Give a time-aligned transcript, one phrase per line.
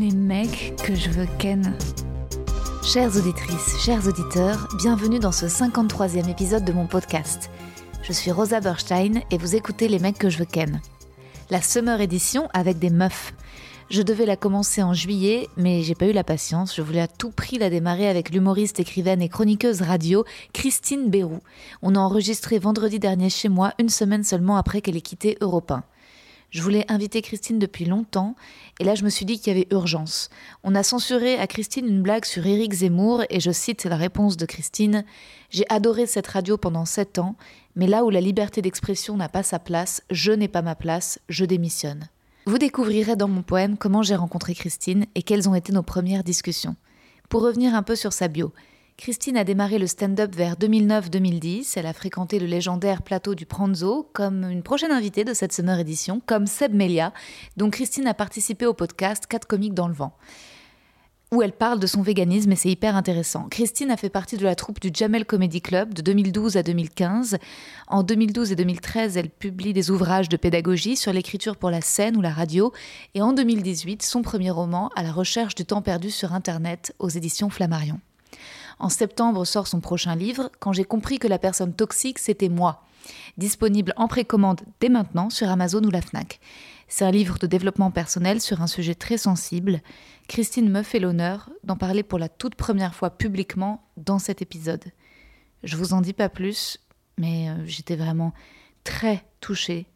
[0.00, 1.76] les mecs que je veux ken.
[2.82, 7.50] Chères auditrices, chers auditeurs, bienvenue dans ce 53e épisode de mon podcast.
[8.02, 10.80] Je suis Rosa Berstein et vous écoutez Les mecs que je veux ken.
[11.50, 13.34] La Summer Edition avec des meufs.
[13.90, 16.74] Je devais la commencer en juillet, mais j'ai pas eu la patience.
[16.74, 21.40] Je voulais à tout prix la démarrer avec l'humoriste, écrivaine et chroniqueuse radio Christine Bérou.
[21.82, 25.72] On a enregistré vendredi dernier chez moi, une semaine seulement après qu'elle ait quitté Europe
[25.72, 25.84] 1.
[26.50, 28.34] Je voulais inviter Christine depuis longtemps,
[28.80, 30.30] et là je me suis dit qu'il y avait urgence.
[30.64, 34.36] On a censuré à Christine une blague sur Éric Zemmour, et je cite la réponse
[34.36, 35.04] de Christine
[35.50, 37.36] J'ai adoré cette radio pendant sept ans,
[37.76, 41.20] mais là où la liberté d'expression n'a pas sa place, je n'ai pas ma place,
[41.28, 42.08] je démissionne.
[42.46, 46.24] Vous découvrirez dans mon poème comment j'ai rencontré Christine et quelles ont été nos premières
[46.24, 46.74] discussions.
[47.28, 48.52] Pour revenir un peu sur sa bio,
[49.00, 51.72] Christine a démarré le stand-up vers 2009-2010.
[51.76, 55.78] Elle a fréquenté le légendaire plateau du Pranzo comme une prochaine invitée de cette Summer
[55.78, 57.14] Edition, comme Seb Melia,
[57.56, 60.14] dont Christine a participé au podcast 4 comiques dans le vent
[61.32, 63.46] où elle parle de son véganisme et c'est hyper intéressant.
[63.48, 67.38] Christine a fait partie de la troupe du Jamel Comedy Club de 2012 à 2015.
[67.86, 72.16] En 2012 et 2013, elle publie des ouvrages de pédagogie sur l'écriture pour la scène
[72.16, 72.72] ou la radio
[73.14, 77.08] et en 2018, son premier roman À la recherche du temps perdu sur Internet aux
[77.08, 78.00] éditions Flammarion.
[78.80, 82.82] En septembre sort son prochain livre, Quand j'ai compris que la personne toxique, c'était moi.
[83.36, 86.40] Disponible en précommande dès maintenant sur Amazon ou la FNAC.
[86.88, 89.80] C'est un livre de développement personnel sur un sujet très sensible.
[90.28, 94.84] Christine me fait l'honneur d'en parler pour la toute première fois publiquement dans cet épisode.
[95.62, 96.80] Je vous en dis pas plus,
[97.18, 98.32] mais euh, j'étais vraiment
[98.82, 99.86] très touchée,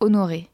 [0.00, 0.51] honorée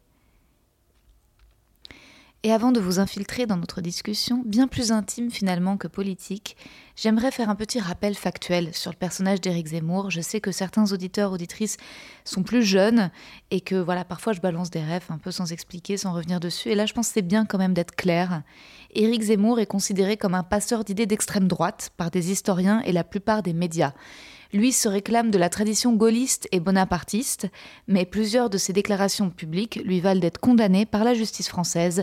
[2.45, 6.57] et avant de vous infiltrer dans notre discussion, bien plus intime finalement que politique,
[6.95, 10.11] j'aimerais faire un petit rappel factuel sur le personnage d'Éric Zemmour.
[10.11, 11.79] Je sais que certains auditeurs, auditrices
[12.25, 13.11] sont plus jeunes
[13.51, 16.69] et que voilà, parfois je balance des rêves un peu sans expliquer, sans revenir dessus.
[16.69, 18.43] Et là, je pense c'est bien quand même d'être clair.
[18.95, 23.03] Éric Zemmour est considéré comme un passeur d'idées d'extrême droite par des historiens et la
[23.03, 23.95] plupart des médias.
[24.55, 27.49] Lui se réclame de la tradition gaulliste et bonapartiste,
[27.87, 32.03] mais plusieurs de ses déclarations publiques lui valent d'être condamné par la justice française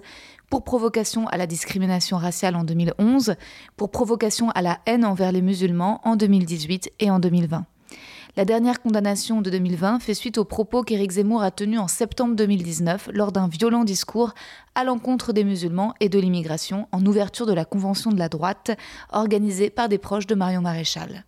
[0.51, 3.35] pour provocation à la discrimination raciale en 2011,
[3.78, 7.66] pour provocation à la haine envers les musulmans en 2018 et en 2020.
[8.38, 12.35] La dernière condamnation de 2020 fait suite aux propos qu'Éric Zemmour a tenus en septembre
[12.35, 14.35] 2019 lors d'un violent discours
[14.75, 18.72] à l'encontre des musulmans et de l'immigration en ouverture de la Convention de la droite
[19.12, 21.25] organisée par des proches de Marion Maréchal.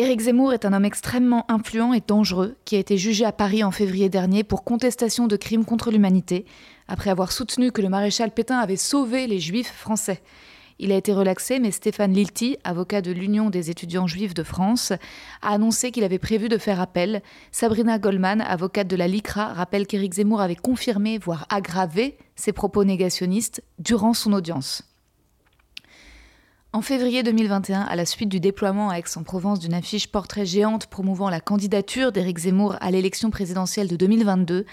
[0.00, 3.64] Éric Zemmour est un homme extrêmement influent et dangereux qui a été jugé à Paris
[3.64, 6.44] en février dernier pour contestation de crimes contre l'humanité,
[6.86, 10.22] après avoir soutenu que le maréchal Pétain avait sauvé les juifs français.
[10.78, 14.92] Il a été relaxé, mais Stéphane Lilti, avocat de l'Union des étudiants juifs de France,
[15.42, 17.20] a annoncé qu'il avait prévu de faire appel.
[17.50, 22.84] Sabrina Goldman, avocate de la LICRA, rappelle qu'Éric Zemmour avait confirmé, voire aggravé, ses propos
[22.84, 24.87] négationnistes durant son audience.
[26.74, 31.30] En février 2021, à la suite du déploiement à Aix-en-Provence d'une affiche portrait géante promouvant
[31.30, 34.66] la candidature d'Éric Zemmour à l'élection présidentielle de 2022,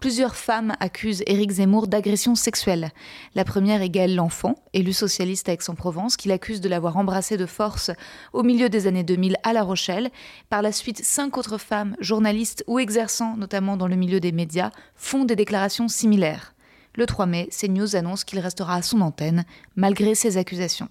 [0.00, 2.92] plusieurs femmes accusent Éric Zemmour d'agression sexuelle.
[3.34, 7.44] La première est Gaëlle L'Enfant, élue socialiste à Aix-en-Provence, qui l'accuse de l'avoir embrassée de
[7.44, 7.90] force
[8.32, 10.10] au milieu des années 2000 à La Rochelle.
[10.48, 14.70] Par la suite, cinq autres femmes, journalistes ou exerçant notamment dans le milieu des médias,
[14.96, 16.54] font des déclarations similaires.
[16.94, 19.44] Le 3 mai, CNews annonce qu'il restera à son antenne,
[19.76, 20.88] malgré ces accusations.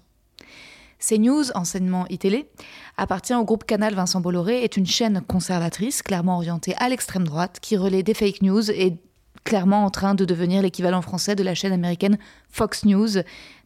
[1.06, 2.48] CNews, enseignement e-télé,
[2.96, 7.58] appartient au groupe Canal Vincent Bolloré, est une chaîne conservatrice clairement orientée à l'extrême droite
[7.60, 8.96] qui relaie des fake news et
[9.44, 13.18] clairement en train de devenir l'équivalent français de la chaîne américaine Fox News,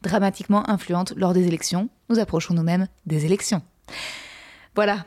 [0.02, 1.88] dramatiquement influente lors des élections.
[2.08, 3.62] Nous approchons nous-mêmes des élections.
[4.74, 5.06] Voilà.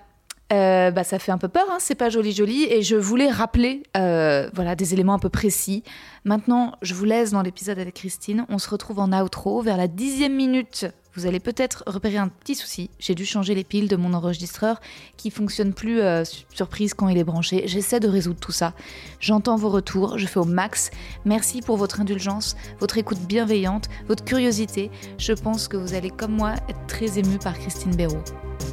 [0.54, 3.30] Euh, bah, ça fait un peu peur, hein, c'est pas joli joli, et je voulais
[3.30, 5.82] rappeler euh, voilà, des éléments un peu précis.
[6.26, 8.46] Maintenant, je vous laisse dans l'épisode avec Christine.
[8.50, 12.56] On se retrouve en outro vers la dixième minute vous allez peut-être repérer un petit
[12.56, 12.90] souci.
[13.00, 14.80] J'ai dû changer les piles de mon enregistreur
[15.18, 16.24] qui fonctionne plus euh,
[16.54, 17.64] surprise quand il est branché.
[17.68, 18.74] J'essaie de résoudre tout ça.
[19.20, 20.90] J'entends vos retours, je fais au max.
[21.26, 24.92] Merci pour votre indulgence, votre écoute bienveillante, votre curiosité.
[25.18, 28.24] Je pense que vous allez, comme moi, être très ému par Christine Béraud.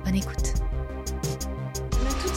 [0.04, 0.54] Bonne écoute.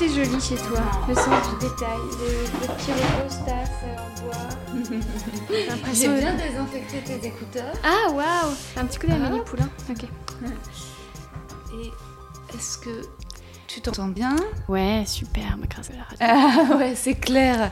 [0.02, 0.82] Toutes est joli chez toi.
[1.08, 4.34] Le sens du détail, le, petit rostas en bois.
[5.94, 7.74] J'ai bien désinfecté tes écouteurs.
[7.84, 9.46] Ah waouh Un petit coup d'Amélie ah.
[9.46, 9.70] Poulain.
[9.90, 10.06] Ok.
[11.76, 11.92] Et
[12.56, 13.02] est-ce que
[13.68, 14.36] tu t'entends bien
[14.68, 16.72] Ouais, super, grâce à la radio.
[16.72, 17.72] Ah ouais, c'est clair.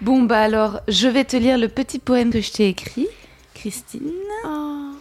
[0.00, 3.08] Bon bah alors, je vais te lire le petit poème que je t'ai écrit,
[3.52, 4.12] Christine.
[4.46, 4.92] Oh.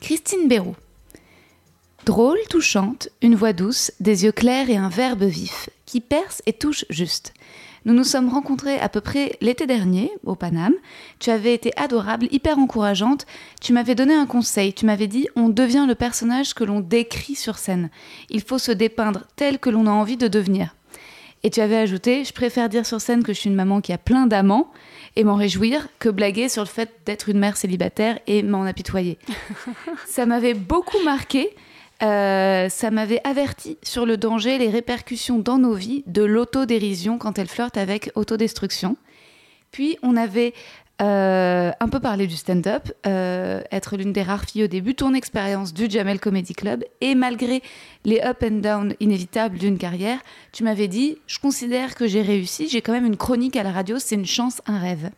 [0.00, 0.76] Christine Béraud.
[2.04, 6.52] Drôle, touchante, une voix douce, des yeux clairs et un verbe vif, qui perce et
[6.52, 7.32] touche juste.
[7.84, 10.74] Nous nous sommes rencontrés à peu près l'été dernier, au Paname.
[11.20, 13.24] Tu avais été adorable, hyper encourageante.
[13.60, 14.72] Tu m'avais donné un conseil.
[14.72, 17.88] Tu m'avais dit on devient le personnage que l'on décrit sur scène.
[18.30, 20.74] Il faut se dépeindre tel que l'on a envie de devenir.
[21.44, 23.92] Et tu avais ajouté je préfère dire sur scène que je suis une maman qui
[23.92, 24.72] a plein d'amants
[25.14, 29.18] et m'en réjouir que blaguer sur le fait d'être une mère célibataire et m'en apitoyer.
[30.06, 31.54] Ça m'avait beaucoup marqué
[32.02, 37.38] euh, ça m'avait averti sur le danger, les répercussions dans nos vies de l'autodérision quand
[37.38, 38.96] elle flirte avec autodestruction.
[39.70, 40.52] Puis on avait
[41.00, 45.14] euh, un peu parlé du stand-up, euh, être l'une des rares filles au début, ton
[45.14, 47.62] expérience du Jamel Comedy Club, et malgré
[48.04, 50.18] les up and down inévitables d'une carrière,
[50.52, 53.72] tu m'avais dit, je considère que j'ai réussi, j'ai quand même une chronique à la
[53.72, 55.10] radio, c'est une chance, un rêve.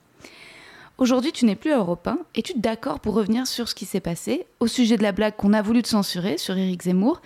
[0.96, 2.18] Aujourd'hui, tu n'es plus à Europe 1.
[2.36, 5.52] Es-tu d'accord pour revenir sur ce qui s'est passé au sujet de la blague qu'on
[5.52, 7.20] a voulu te censurer sur Éric Zemmour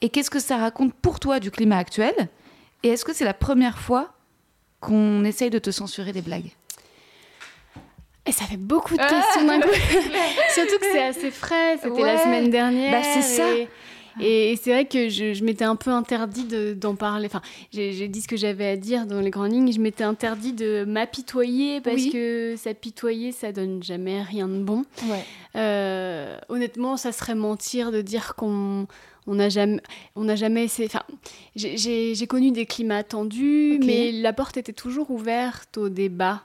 [0.00, 2.12] Et qu'est-ce que ça raconte pour toi du climat actuel?
[2.82, 4.12] Et est-ce que c'est la première fois
[4.80, 6.50] qu'on essaye de te censurer des blagues?
[8.26, 9.68] Et ça fait beaucoup de questions d'un coup.
[10.54, 12.90] Surtout que c'est assez frais, c'était la semaine dernière.
[13.00, 13.48] Bah, c'est ça.
[13.54, 13.68] Et
[14.18, 17.26] c'est vrai que je, m'étais un peu interdit d'en parler.
[17.26, 19.72] Enfin, j'ai dit ce que j'avais à dire dans les grandes lignes.
[19.72, 24.84] Je m'étais interdit de m'apitoyer parce que s'apitoyer, ça donne jamais rien de bon.
[25.56, 28.86] Euh, honnêtement, ça serait mentir de dire qu'on
[29.26, 29.80] on n'a jamais,
[30.16, 30.88] on n'a jamais essayé.
[30.88, 31.04] Enfin,
[31.56, 36.42] j'ai connu des climats tendus, mais la porte était toujours ouverte au débat.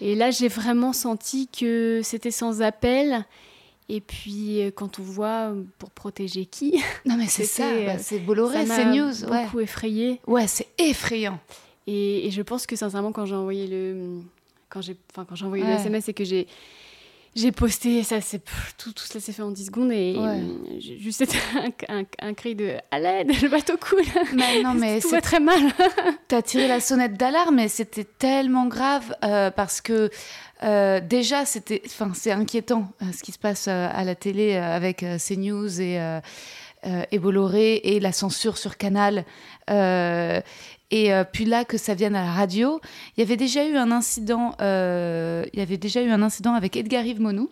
[0.00, 3.24] Et là, j'ai vraiment senti que c'était sans appel
[3.88, 7.98] et puis, euh, quand on voit euh, pour protéger qui Non, mais c'est ça, bah,
[7.98, 9.12] c'est Bolloré, c'est News.
[9.26, 10.20] beaucoup effrayé.
[10.26, 11.38] Ouais, c'est effrayant.
[11.86, 14.20] Et, je pense que, sincèrement, quand j'ai envoyé le,
[14.70, 16.46] quand j'ai, enfin, quand j'ai envoyé le SMS et que j'ai,
[17.36, 18.42] j'ai posté, ça, c'est,
[18.78, 20.16] tout, tout cela s'est fait en 10 secondes et
[20.78, 21.24] juste
[21.88, 24.04] un, un, cri de à l'aide, le bateau coule.
[24.34, 25.60] Mais non, mais tout va très mal.
[26.28, 30.10] T'as tiré la sonnette d'alarme, mais c'était tellement grave euh, parce que
[30.62, 35.04] euh, déjà, c'était, enfin, c'est inquiétant euh, ce qui se passe à la télé avec
[35.18, 35.98] CNews et,
[37.10, 39.24] et Bolloré et la censure sur Canal.
[41.02, 42.80] Et puis là, que ça vienne à la radio,
[43.16, 44.54] il y avait déjà eu un incident.
[44.60, 47.50] il y avait déjà eu un incident avec Edgar Yves Monou.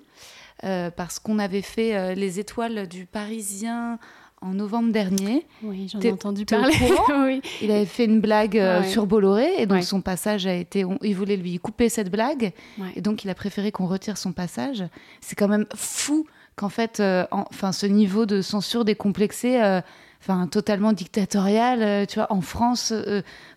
[0.61, 3.99] parce qu'on avait fait les étoiles du Parisien
[4.43, 5.47] en novembre dernier.
[5.63, 6.75] Oui, j'en ai entendu parler.
[7.27, 7.41] oui.
[7.63, 10.85] Il avait fait une blague euh, sur Bolloré et donc son passage a été.
[11.03, 12.53] il voulait lui couper cette blague
[12.97, 14.85] et donc il a préféré qu'on retire son passage.
[15.21, 19.63] C'est quand même fou qu'en fait, euh, enfin, ce niveau de censure décomplexé.
[19.63, 19.81] Euh,
[20.23, 22.95] enfin totalement dictatorial, tu vois, en France.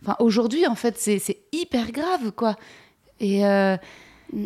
[0.02, 2.56] Enfin, aujourd'hui, en fait, c'est hyper grave, quoi.
[3.20, 3.78] Et, mm.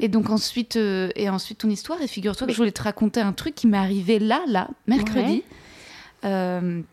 [0.02, 2.02] et donc ensuite, et ensuite ton histoire.
[2.02, 5.44] Et figure-toi que je voulais te raconter un truc qui m'est arrivé là, là, mercredi.
[6.24, 6.86] Um,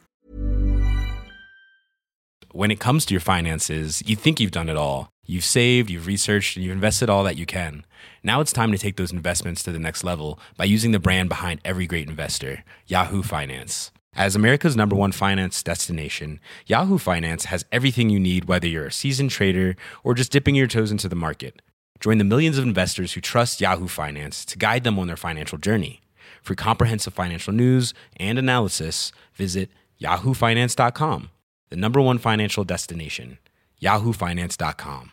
[2.53, 5.09] when it comes to your finances, you think you've done it all.
[5.27, 7.85] You've saved, you've researched, and you've invested all that you can.
[8.23, 11.29] Now it's time to take those investments to the next level by using the brand
[11.29, 13.91] behind every great investor, Yahoo Finance.
[14.17, 18.91] As America's number one finance destination, Yahoo Finance has everything you need, whether you're a
[18.91, 21.61] seasoned trader or just dipping your toes into the market.
[22.01, 25.59] Join the millions of investors who trust Yahoo Finance to guide them on their financial
[25.59, 26.01] journey.
[26.41, 29.69] For comprehensive financial news and analysis, visit
[30.01, 31.29] yahoofinance.com,
[31.69, 33.37] the number one financial destination,
[33.83, 35.11] yahoofinance.com.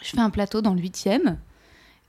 [0.00, 1.38] Je fais un plateau dans le 8e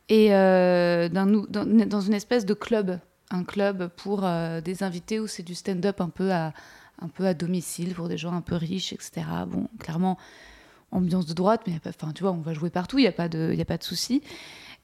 [0.09, 2.99] et euh, dans, dans, dans, une espèce de club,
[3.31, 6.53] un club pour euh, des invités où c'est du stand-up un peu à
[7.01, 9.25] un peu à domicile pour des gens un peu riches, etc.
[9.47, 10.17] Bon, clairement
[10.91, 13.29] ambiance de droite, mais enfin, tu vois, on va jouer partout, il n'y a pas
[13.29, 14.21] de, il a pas de souci.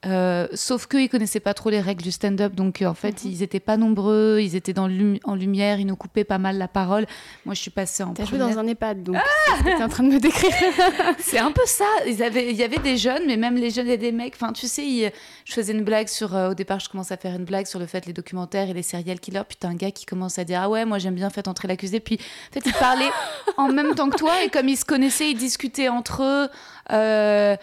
[0.05, 3.23] Euh, sauf qu'ils ne connaissaient pas trop les règles du stand-up, donc euh, en fait,
[3.23, 3.31] mhm.
[3.31, 4.87] ils n'étaient pas nombreux, ils étaient dans
[5.23, 7.07] en lumière, ils nous coupaient pas mal la parole.
[7.45, 10.03] Moi, je suis passée en T'as joué dans un EHPAD, donc ah es en train
[10.03, 10.53] de me décrire.
[11.17, 11.85] c'est un peu ça.
[12.05, 14.35] Ils avaient, il y avait des jeunes, mais même les jeunes et des mecs.
[14.35, 15.11] Enfin, tu sais,
[15.45, 16.35] je faisais une blague sur.
[16.35, 18.73] Euh, au départ, je commence à faire une blague sur le fait les documentaires et
[18.73, 19.45] les serial killers.
[19.47, 21.67] Puis t'as un gars qui commence à dire ah ouais, moi j'aime bien faire entrer
[21.67, 21.99] l'accusé.
[21.99, 22.19] Puis
[22.51, 23.11] en fait, ils parlaient
[23.57, 27.57] en même temps que toi et comme ils se connaissaient, ils discutaient entre eux.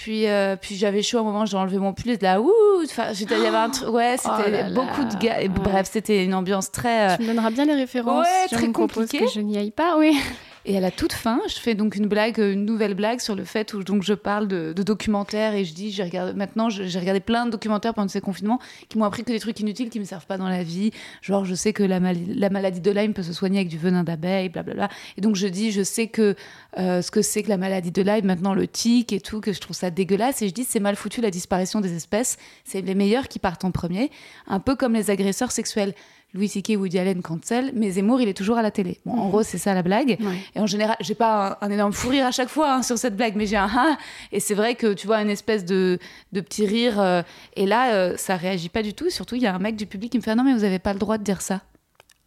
[0.00, 2.52] Puis, euh, puis j'avais chaud à un moment, j'ai enlevé mon pull, là, ouh,
[2.84, 5.40] enfin, il y avait un truc, ouais, Oh c'était là beaucoup là, de gars.
[5.42, 5.54] et ouais.
[5.64, 7.10] Bref, c'était une ambiance très.
[7.10, 8.24] euh, Tu me donneras bien les références.
[8.24, 9.18] Ouais, si très compliqué.
[9.18, 10.16] que je n'y aille pas, oui.
[10.64, 13.44] Et à la toute fin, je fais donc une blague, une nouvelle blague sur le
[13.44, 17.20] fait où donc je parle de, documentaires et je dis, j'ai regardé, maintenant j'ai regardé
[17.20, 20.04] plein de documentaires pendant ces confinements qui m'ont appris que des trucs inutiles qui me
[20.04, 20.90] servent pas dans la vie.
[21.22, 23.78] Genre, je sais que la, mal- la maladie de Lyme peut se soigner avec du
[23.78, 24.88] venin d'abeille, blablabla.
[25.16, 26.34] Et donc je dis, je sais que
[26.76, 29.52] euh, ce que c'est que la maladie de Lyme, maintenant le tic et tout, que
[29.52, 30.42] je trouve ça dégueulasse.
[30.42, 32.36] Et je dis, c'est mal foutu la disparition des espèces.
[32.64, 34.10] C'est les meilleurs qui partent en premier,
[34.46, 35.94] un peu comme les agresseurs sexuels.
[36.34, 36.74] Louis C.K.
[36.78, 39.00] Woody Allen cancel, mais Zemmour, il est toujours à la télé.
[39.06, 40.18] Bon, en gros, c'est ça la blague.
[40.20, 40.36] Ouais.
[40.54, 42.98] Et en général, j'ai pas un, un énorme fou rire à chaque fois hein, sur
[42.98, 43.96] cette blague, mais j'ai un ah.
[44.30, 45.98] Et c'est vrai que tu vois une espèce de,
[46.32, 47.00] de petit rire.
[47.00, 47.22] euh,
[47.56, 49.08] et là, euh, ça réagit pas du tout.
[49.08, 50.64] Surtout, il y a un mec du public qui me fait ah non, mais vous
[50.64, 51.62] avez pas le droit de dire ça.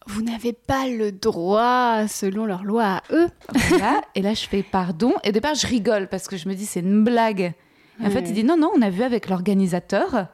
[0.08, 3.28] Vous n'avez pas le droit, selon leurs lois à eux.
[3.68, 4.00] Voilà.
[4.16, 5.12] et là, je fais pardon.
[5.22, 7.52] Et au départ, je rigole parce que je me dis c'est une blague.
[8.02, 10.26] Et en fait, il dit non, non, on a vu avec l'organisateur.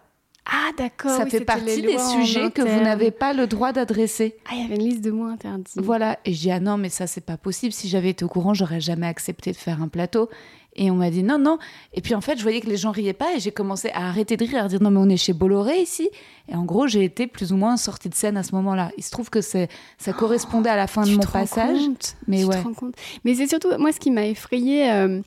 [0.50, 1.10] Ah, d'accord.
[1.10, 4.36] ça oui, fait partie des sujets que vous n'avez pas le droit d'adresser.
[4.46, 5.74] Ah, il y avait une liste de mots interdits.
[5.76, 6.18] Voilà.
[6.24, 7.72] Et je dis, ah non, mais ça, c'est pas possible.
[7.72, 10.30] Si j'avais été au courant, j'aurais jamais accepté de faire un plateau.
[10.74, 11.58] Et on m'a dit, non, non.
[11.92, 14.08] Et puis, en fait, je voyais que les gens riaient pas et j'ai commencé à
[14.08, 16.08] arrêter de rire, à dire, non, mais on est chez Bolloré ici.
[16.48, 18.92] Et en gros, j'ai été plus ou moins sortie de scène à ce moment-là.
[18.96, 21.78] Il se trouve que c'est, ça correspondait à la fin de mon passage.
[21.78, 22.16] compte?
[22.28, 22.94] Mais Tu te rends compte?
[23.24, 25.20] Mais c'est surtout, moi, ce qui m'a effrayé euh,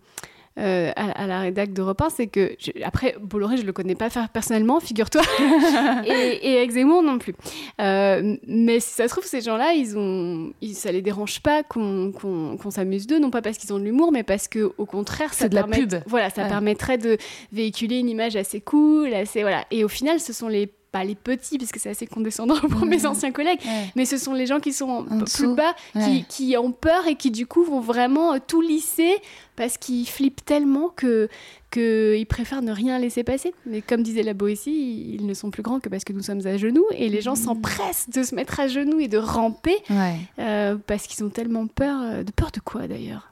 [0.59, 3.95] euh, à, à la rédac de Repas, c'est que, je- après, Bolloré, je le connais
[3.95, 5.21] pas faire personnellement, figure-toi,
[6.05, 7.33] et, et avec Zemmour non plus.
[7.79, 11.63] Euh, mais si ça se trouve, ces gens-là, ils ont, ils, ça les dérange pas
[11.63, 14.71] qu'on qu'on- qu'on s'amuse d'eux, non pas parce qu'ils ont de l'humour, mais parce que,
[14.77, 15.95] au contraire, ça C'est de la pub.
[16.07, 16.49] Voilà, ça Ouais.
[16.49, 17.17] permettrait de
[17.51, 19.65] véhiculer une image assez cool, assez voilà.
[19.71, 22.85] Et au final, ce sont les pas les petits, parce que c'est assez condescendant pour
[22.85, 23.85] mes anciens collègues, Ouais.
[23.95, 25.43] mais ce sont les gens qui sont En dessous.
[25.43, 26.03] plus bas, Ouais.
[26.27, 29.15] qui, qui ont peur et qui du coup vont vraiment euh, tout lisser
[29.61, 31.29] parce qu'ils flippent tellement que
[31.69, 33.53] qu'ils préfèrent ne rien laisser passer.
[33.67, 36.45] Mais comme disait la Boétie, ils ne sont plus grands que parce que nous sommes
[36.47, 40.15] à genoux et les gens s'empressent de se mettre à genoux et de ramper Ouais.
[40.39, 42.01] euh, parce qu'ils ont tellement peur.
[42.01, 43.30] euh, De peur de quoi d'ailleurs?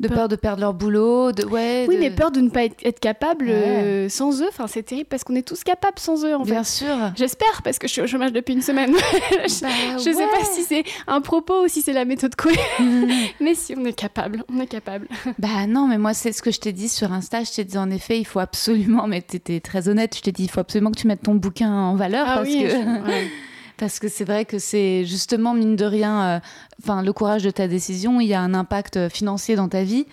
[0.00, 1.30] De peur de perdre leur boulot.
[1.32, 1.44] De...
[1.44, 3.52] Ouais, Oui, de- mais peur de ne pas être, être capable Ouais.
[3.54, 4.46] euh, sans eux.
[4.48, 6.50] Enfin, c'est terrible parce qu'on est tous capables sans eux en fait.
[6.52, 6.96] Bien sûr.
[7.16, 8.92] J'espère parce que je suis au chômage depuis une semaine.
[9.30, 10.44] je Bah je sais pas ouais.
[10.54, 12.54] si c'est un propos ou si c'est la méthode Coué.
[13.40, 15.06] mais si on est capable, on est capable.
[15.38, 17.44] Bah non, mais moi, c'est ce que je t'ai dit sur Insta.
[17.44, 20.44] Je t'ai dit, en effet, il faut absolument, mais t'étais très honnête, je t'ai dit,
[20.44, 22.54] il faut absolument que tu mettes ton bouquin en valeur parce que...
[22.54, 22.68] Ah
[23.04, 23.30] je- ouais.
[23.80, 26.42] Parce que c'est vrai que c'est justement, mine de rien,
[26.86, 29.82] euh, le courage de ta décision, il y a un impact euh, financier dans ta
[29.82, 30.06] vie.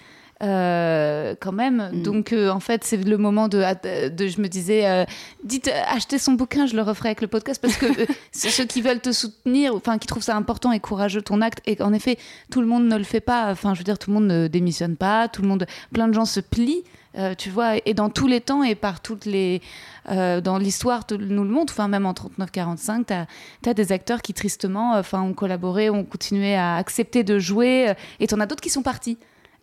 [0.43, 1.89] euh, quand même.
[1.91, 2.01] Mm.
[2.03, 3.63] Donc, euh, en fait, c'est le moment de,
[4.09, 5.05] de je me disais, euh,
[5.43, 7.87] dites, achetez son bouquin, je le referai avec le podcast, parce que
[8.31, 11.81] ceux qui veulent te soutenir, enfin, qui trouvent ça important et courageux ton acte, et
[11.81, 12.17] en effet,
[12.51, 13.49] tout le monde ne le fait pas.
[13.51, 16.13] Enfin, je veux dire, tout le monde ne démissionne pas, tout le monde, plein de
[16.13, 16.83] gens se plient.
[17.17, 19.61] Euh, tu vois, et dans tous les temps et par toutes les.
[20.09, 23.25] euh, dans l'histoire nous le montre, enfin, même en 39-45,
[23.63, 27.39] tu as, des acteurs qui, tristement, euh, enfin, ont collaboré, ont continué à accepter de
[27.39, 29.17] jouer, et t'en as d'autres qui sont partis.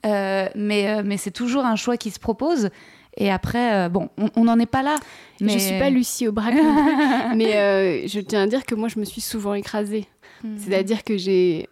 [0.04, 2.68] Euh, mais mais c'est toujours un choix qui se propose.
[3.16, 4.96] Et après, euh, bon, on n'en est pas là.
[5.40, 5.52] Mais...
[5.52, 6.54] Je suis pas Lucie Aubrac,
[7.34, 10.06] mais euh, je tiens à dire que moi, je me suis souvent écrasée.
[10.42, 10.58] Mhm.
[10.58, 11.68] C'est-à-dire que j'ai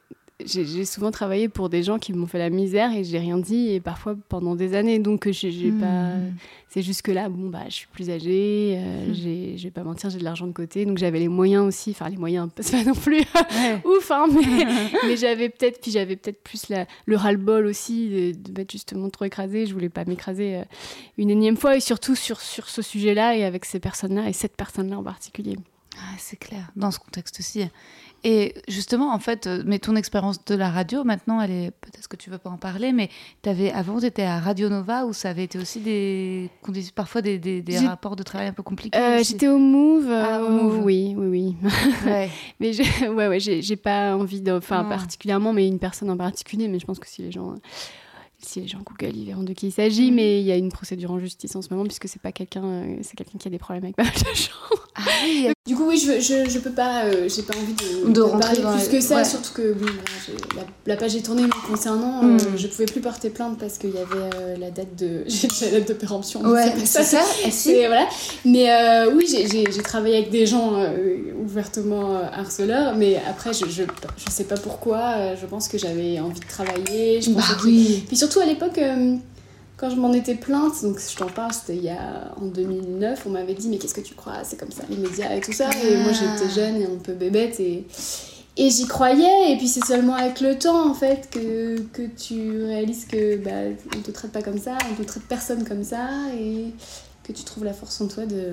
[0.47, 3.71] j'ai souvent travaillé pour des gens qui m'ont fait la misère et j'ai rien dit
[3.71, 4.99] et parfois pendant des années.
[4.99, 6.13] Donc j'ai j'ai pas
[6.69, 9.15] c'est jusque là bon bah je suis plus âgée euh, Mhm.
[9.15, 10.85] j'ai je vais pas mentir j'ai de l'argent de côté.
[10.87, 11.91] Donc j'avais les moyens aussi.
[11.91, 13.19] Enfin les moyens c'est pas non plus.
[13.19, 13.81] Ouais.
[13.85, 14.65] ouf hein, mais,
[15.07, 19.11] mais j'avais peut-être puis j'avais peut-être plus la, le ras-le-bol aussi de, de m'être justement
[19.11, 19.67] trop écrasée.
[19.67, 20.65] Je voulais pas m'écraser euh,
[21.19, 21.77] une énième fois.
[21.77, 25.57] Et surtout sur sur ce sujet-là et avec ces personnes-là et cette personne-là en particulier.
[25.99, 27.65] Ah, c'est clair, dans ce contexte-ci.
[28.25, 31.71] Et justement, en fait, euh, mais ton expérience de la radio, maintenant, elle est.
[31.81, 33.09] Peut-être que tu veux pas en parler, mais
[33.45, 36.49] avais, avant, tu étais à Radio Nova où ça avait été aussi des.
[36.95, 38.97] parfois des, des, rapports de travail un peu compliqués.
[38.99, 40.85] Euh, j'étais au Move, Ah, au euh, Move.
[40.85, 41.57] oui oui oui
[42.07, 42.31] Ouais.
[42.61, 46.69] Mais j'ai- ouais, ouais, j'ai pas envie de, enfin particulièrement, mais une personne en particulier.
[46.69, 47.55] Mais je pense que si les gens,
[48.45, 50.11] si les gens Google, ils verront de qui il s'agit.
[50.11, 50.15] Mm.
[50.15, 52.65] Mais il y a une procédure en justice en ce moment puisque c'est pas quelqu'un,
[52.65, 54.79] euh, c'est quelqu'un qui a des problèmes avec pas mal de gens.
[54.95, 58.13] Ah oui, Du coup, oui, je, je, je peux pas, euh, j'ai pas envie de,
[58.13, 59.25] De rentrer parler dans plus que ça, ouais.
[59.25, 59.75] surtout que
[60.55, 62.23] la, la page est tournée me concernant.
[62.23, 62.37] Mm.
[62.37, 65.49] euh, je pouvais plus porter plainte parce qu'il y avait euh, la date de, j'ai
[65.49, 66.43] déjà la date de péremption.
[66.43, 67.23] ouais, c'est ça.
[67.47, 68.07] Et si c'est- voilà.
[68.45, 70.75] Mais euh, oui, j'ai- travaillé avec des gens
[71.43, 73.83] ouvertement harceleurs, mais après, je, je,
[74.17, 75.35] je sais pas pourquoi.
[75.41, 77.21] je pense que j'avais envie de travailler.
[77.21, 78.05] Je Bah que- oui.
[78.07, 79.17] Puis surtout à l'époque, euh,
[79.77, 83.23] quand je m'en étais plainte, donc je t'en parle, c'était il y a en 2009,
[83.27, 84.45] on m'avait dit mais qu'est-ce que tu crois?
[84.45, 85.71] C'est comme ça, les médias et tout ça.
[85.85, 86.03] Et Ah.
[86.03, 87.87] moi j'étais jeune et un peu bébête et
[88.59, 92.65] et j'y croyais, et puis c'est seulement avec le temps en fait que, que tu
[92.67, 96.07] réalises que bah, on te traite pas comme ça, on te traite personne comme ça,
[96.39, 96.67] et
[97.25, 98.53] que tu trouves la force en toi de,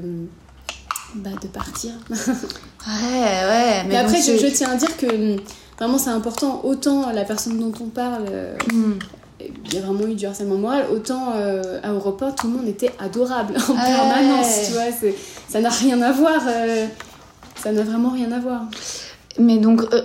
[1.16, 1.92] bah, de partir.
[2.10, 3.84] ouais, ouais.
[3.90, 5.36] Mais, après, je, je, tiens à dire que
[5.78, 8.26] vraiment c'est important, autant la personne dont on parle.
[8.72, 8.94] Hmm.
[9.40, 12.68] Il y a vraiment eu du harcèlement moral, autant euh, à Europa, tout le monde
[12.68, 15.12] était adorable en permanence, tu vois,
[15.48, 16.86] ça n'a rien à voir, euh,
[17.62, 18.64] ça n'a vraiment rien à voir.
[19.38, 20.02] Mais donc, euh,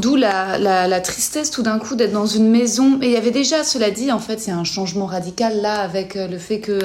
[0.00, 2.98] d'où la, la, la, tristesse tout d'un coup d'être dans une maison.
[3.02, 5.60] Et il y avait déjà, cela dit, en fait, il y a un changement radical
[5.60, 6.78] là avec le fait que,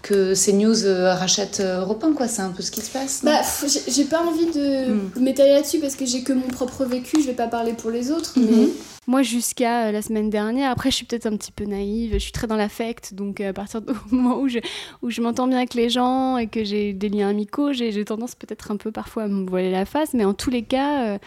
[0.00, 0.86] que CNews
[1.18, 2.28] rachète Europe 1, quoi.
[2.28, 3.20] C'est un peu ce qui se passe.
[3.24, 3.42] Bah,
[3.88, 5.10] j'ai pas envie de hmm.
[5.20, 8.10] m'étaler là-dessus parce que j'ai que mon propre vécu, je vais pas parler pour les
[8.10, 8.68] autres, mais mhm.
[9.08, 12.18] Moi, jusqu'à euh, la semaine dernière, après, je suis peut-être un petit peu naïve, je
[12.18, 14.58] suis très dans l'affect, donc euh, à partir du moment où je,
[15.00, 18.34] où je m'entends bien avec les gens et que j'ai des liens amicaux, j'ai tendance
[18.34, 21.18] peut-être un peu parfois à me voiler la face, mais en tous les cas, euh,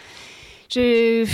[0.70, 1.24] je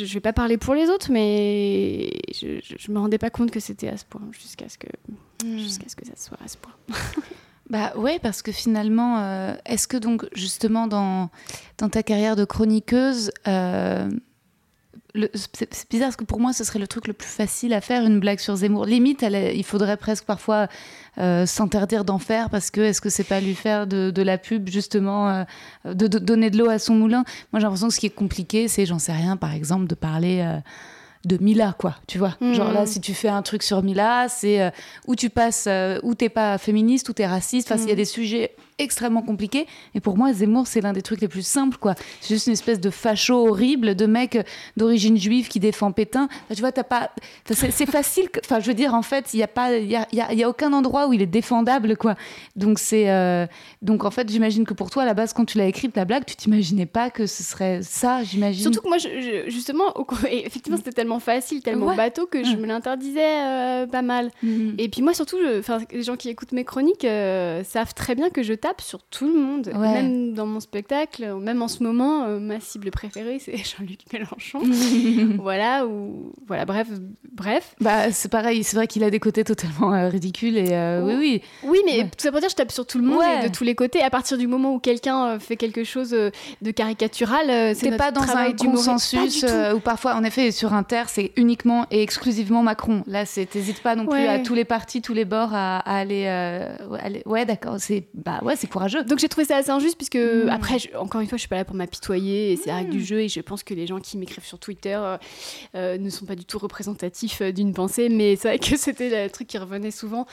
[0.00, 2.48] ne vais pas parler pour les autres, mais je
[2.88, 4.88] ne me rendais pas compte que c'était à ce point, jusqu'à ce, que,
[5.56, 6.74] jusqu'à ce que ça soit à ce point.
[7.70, 11.30] Bah ouais, parce que finalement, est-ce que donc justement dans,
[11.78, 13.30] dans ta carrière de chroniqueuse,
[15.14, 18.04] c'est bizarre parce que pour moi, ce serait le truc le plus facile à faire,
[18.04, 18.86] une blague sur Zemmour.
[18.86, 20.68] Limite, il faudrait presque parfois
[21.18, 24.68] euh, s'interdire d'en faire parce que est-ce que c'est pas lui faire de, la pub,
[24.68, 25.44] justement, euh,
[25.84, 27.24] de, donner de l'eau à son moulin?
[27.52, 29.94] Moi, j'ai l'impression que ce qui est compliqué, c'est, j'en sais rien, par exemple, de
[29.94, 30.40] parler.
[30.40, 30.58] Euh,
[31.24, 32.36] de Mila, quoi, tu vois.
[32.40, 34.72] Genre là, si tu fais un truc sur Mila, c'est
[35.06, 35.68] où tu passes,
[36.02, 37.70] où t'es pas féministe, où t'es raciste.
[37.70, 37.96] Enfin, il y a mmh.
[37.96, 39.66] des sujets extrêmement compliqué.
[39.94, 41.94] Et pour moi, Zemmour, c'est l'un des trucs les plus simples, quoi.
[42.20, 44.38] C'est juste une espèce de facho horrible, de mec
[44.76, 46.28] d'origine juive qui défend Pétain.
[46.54, 47.10] tu vois, t'as pas.
[47.46, 48.28] c'est facile.
[48.44, 50.48] Enfin, je veux dire, en fait, il n'y a pas, il y a, y a,
[50.48, 52.16] aucun endroit où il est défendable, quoi.
[52.56, 53.46] Donc c'est, euh,
[53.80, 56.04] donc en fait, j'imagine que pour toi, à la base, quand tu l'as écrite la
[56.04, 58.62] blague, tu t'imaginais pas que ce serait ça, j'imagine.
[58.62, 59.94] Surtout que moi, je, justement,
[60.30, 64.30] effectivement, c'était tellement facile, tellement bateau que je me l'interdisais euh, pas mal.
[64.42, 64.72] Mm.
[64.78, 68.30] Et puis moi, surtout, enfin, les gens qui écoutent mes chroniques euh, savent très bien
[68.30, 69.70] que je tape sur tout le monde.
[69.74, 74.60] Même dans mon spectacle, même en ce moment, euh, ma cible préférée, c'est Jean-Luc Mélenchon.
[75.38, 76.88] voilà, ou voilà, bref,
[77.32, 77.74] bref.
[77.80, 81.42] Bah, c'est pareil, c'est vrai qu'il a des côtés totalement ridicules et oui, oui.
[81.64, 83.64] Oui, mais tout ça pour dire, je tape sur tout le monde et de tous
[83.64, 84.02] les côtés.
[84.02, 88.52] À partir du moment où quelqu'un fait quelque chose de caricatural, c'est pas dans un
[88.52, 89.44] consensus
[89.74, 90.72] ou parfois, en effet, sur
[91.08, 93.02] C'est uniquement et exclusivement Macron.
[93.06, 97.22] Là, t'hésites pas non plus à tous les partis, tous les bords à, aller, aller,
[97.26, 99.04] Ouais, d'accord, c'est bah ouais c'est courageux.
[99.04, 100.48] Donc j'ai trouvé ça assez injuste, puisque hmm.
[100.50, 102.98] après, encore une fois, je suis pas là pour m'apitoyer, et c'est la règle du
[102.98, 103.04] hmm.
[103.04, 105.16] jeu, et je pense que les gens qui m'écrivent sur Twitter euh,
[105.74, 109.24] euh, ne sont pas du tout représentatifs euh, d'une pensée, mais c'est vrai que c'était
[109.24, 110.26] le truc qui revenait souvent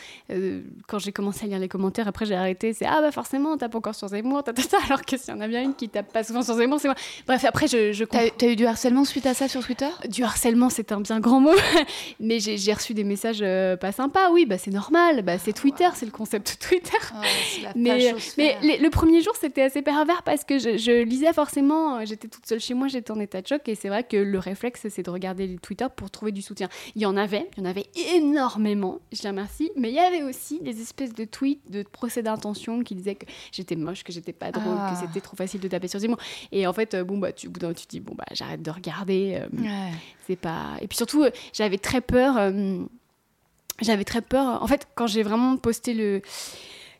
[0.87, 2.07] quand j'ai commencé à lire les commentaires.
[2.07, 4.43] Après, j'ai arrêté, c'est ah bah forcément, on tape encore sur Zemmour,
[4.85, 6.87] alors que s'il y en a bien une qui tape pas souvent sur Zemmour, c'est
[6.87, 6.95] moi.
[7.27, 8.27] Bref, après, je, je comprends.
[8.37, 9.89] T'as eu du harcèlement suite à ça sur Twitter?
[10.09, 11.55] Du harcèlement, c'est un bien grand mot,
[12.19, 13.43] mais j'ai reçu des messages
[13.77, 14.31] pas sympas.
[14.31, 16.97] Oui, bah c'est normal, bah c'est Twitter, c'est le concept de Twitter.
[17.13, 17.21] Oh,
[17.77, 22.27] mais mais le premier jour, c'était assez pervers parce que je, lisais forcément, euh, j'étais
[22.27, 24.87] toute seule chez moi, j'étais en état de choc et c'est vrai que le réflexe,
[24.89, 26.69] c'est de regarder les Twitter pour trouver du soutien.
[26.95, 29.99] Il y en avait, il y en avait énormément, je les remercie, mais il y
[29.99, 34.11] avait aussi des espèces de tweets de procès d'intention qui disaient que j'étais moche, que
[34.11, 35.01] j'étais pas drôle, que ah.
[35.05, 36.19] c'était trop facile de taper sur Zemmour.
[36.51, 39.41] Et en fait, euh, bon, bah, tu, bout tu dis, bon, bah, j'arrête de regarder.
[39.41, 39.89] Euh,
[40.27, 40.48] c'est pas.
[40.81, 42.51] Et puis surtout, j'avais très peur.
[43.81, 44.61] j'avais très peur.
[44.61, 46.21] En fait, quand j'ai vraiment posté le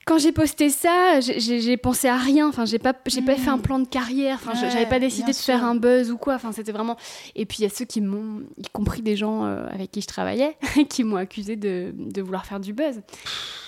[0.09, 2.47] quand j'ai posté ça, j'ai pensé à rien.
[2.47, 3.61] Enfin, j'ai pas, j'ai pas fait un hmm.
[3.61, 4.39] plan de carrière.
[4.41, 6.33] Enfin, j'avais pas décidé de faire un buzz ou quoi.
[6.33, 6.97] Enfin, c'était vraiment.
[7.35, 10.01] Et puis il y a ceux qui m'ont, y compris des gens euh, avec qui
[10.01, 10.57] je travaillais,
[10.89, 13.01] qui m'ont accusé de, de, vouloir faire du buzz.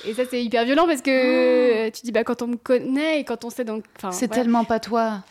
[0.04, 1.92] Et ça, c'est hyper violent parce que oh.
[1.94, 3.84] tu dis bah quand on me connaît et quand on sait donc.
[4.10, 5.24] C'est tellement pas toi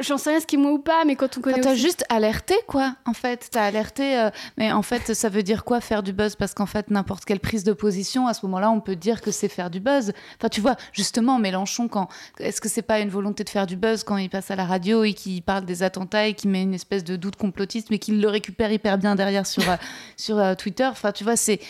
[0.00, 1.60] j'en sais rien ce qui moi ou pas, mais quand on connaît.
[1.60, 3.48] T'as juste alerté, quoi, en fait.
[3.50, 6.36] T'as alerté, euh, mais en fait, ça veut dire quoi faire du buzz?
[6.36, 9.30] Parce qu'en fait, n'importe quelle prise de position, à ce moment-là, on peut dire que
[9.30, 10.12] c'est faire du buzz.
[10.38, 12.08] Enfin, tu vois, justement, Mélenchon, quand
[12.38, 14.64] est-ce que c'est pas une volonté de faire du buzz quand il passe à la
[14.64, 17.98] radio et qu'il parle des attentats et qu'il met une espèce de doute complotiste, mais
[17.98, 19.76] qu'il le récupère hyper bien derrière sur, euh,
[20.16, 20.86] sur euh, Twitter?
[20.86, 21.60] Enfin, tu vois, c'est.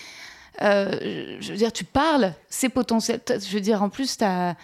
[0.61, 3.21] je veux dire, tu parles, c'est potentiel.
[3.29, 4.55] Je veux dire, en plus, t'as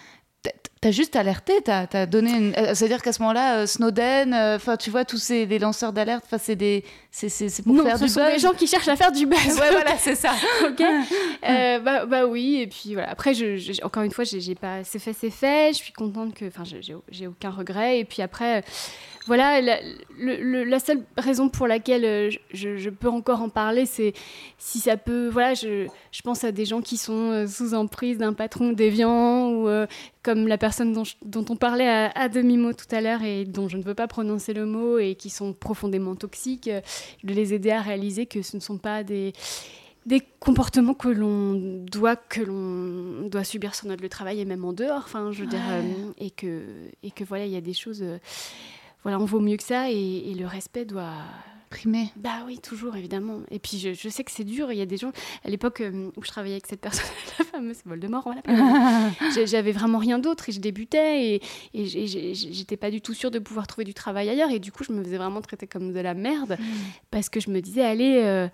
[0.81, 2.31] T'as juste alerté, t'as as donné.
[2.31, 2.55] Une...
[2.57, 5.93] Euh, c'est-à-dire qu'à ce moment-là, euh, Snowden, euh, enfin, tu vois, tous ces les lanceurs
[5.93, 7.29] d'alerte, enfin, c'est des, c'est
[7.61, 9.37] pour non, faire ce du sont des gens qui cherchent à faire du buzz.
[9.59, 10.31] ouais, voilà, c'est ça.
[10.67, 10.81] ok.
[11.83, 13.11] bah, bah, oui, et puis voilà.
[13.11, 15.73] Après, je, encore une fois, j'ai pas, c'est fait, c'est fait.
[15.73, 17.99] Je suis contente que, enfin, j'ai aucun regret.
[17.99, 18.63] Et puis après,
[19.27, 19.79] voilà, la,
[20.17, 24.13] la, seule raison pour laquelle je, je peux encore en parler, c'est
[24.57, 28.33] si ça peut, voilà, je, je, pense à des gens qui sont sous emprise d'un
[28.33, 29.69] patron déviant ou
[30.23, 33.83] comme la personne dont, on parlait à, demi-mot tout à l'heure et dont je ne
[33.83, 36.69] veux pas prononcer le mot et qui sont profondément toxiques,
[37.23, 39.33] de les aider à réaliser que ce ne sont pas des
[40.07, 44.45] des comportements que l'on doit que l'on doit subir sur notre lieu de travail et
[44.45, 45.59] même en dehors enfin je veux dire
[46.17, 46.63] et que
[47.03, 48.03] et que voilà il y a des choses
[49.03, 51.23] voilà on vaut mieux que ça et le respect doit
[52.17, 53.39] bah oui, toujours, évidemment.
[53.49, 54.71] Et puis, je, je sais que c'est dur.
[54.71, 55.11] Il y a des gens,
[55.43, 57.05] à l'époque euh, où je travaillais avec cette personne,
[57.39, 58.41] la fameuse Voldemort, voilà.
[59.45, 61.41] J'avais vraiment rien d'autre et je débutais et,
[61.73, 61.85] et
[62.35, 64.51] j'étais pas du tout sûre de pouvoir trouver du travail ailleurs.
[64.51, 66.63] Et du coup, je me faisais vraiment traiter comme de la merde mm.
[67.09, 68.21] parce que je me disais, allez.
[68.23, 68.47] Euh,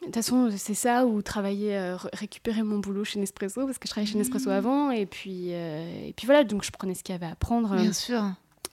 [0.00, 3.86] de toute façon, c'est ça, ou travailler, euh, récupérer mon boulot chez Nespresso, parce que
[3.86, 4.52] je travaillais chez Nespresso mm.
[4.52, 7.76] avant, et puis, et puis voilà, donc je prenais ce qu'il y avait à apprendre.
[7.76, 8.22] Bien sûr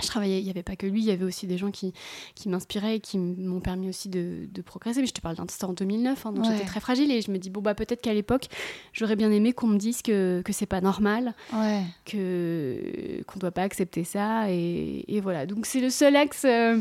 [0.02, 1.94] je travaillais, il n'y avait pas que lui, il y avait aussi des gens qui,
[2.36, 5.02] qui m'inspiraient et qui m'ont permis aussi de, de, progresser.
[5.02, 7.38] Mais je te parle d'un en 2009, hein, donc j'étais très fragile et je me
[7.38, 8.48] dis, bon, bah peut-être qu'à l'époque,
[8.94, 11.82] j'aurais bien aimé qu'on me dise que, que c'est pas normal, ouais.
[12.06, 14.52] que qu'on ne doit pas accepter ça.
[14.52, 16.80] Et, et voilà, donc c'est le seul axe euh,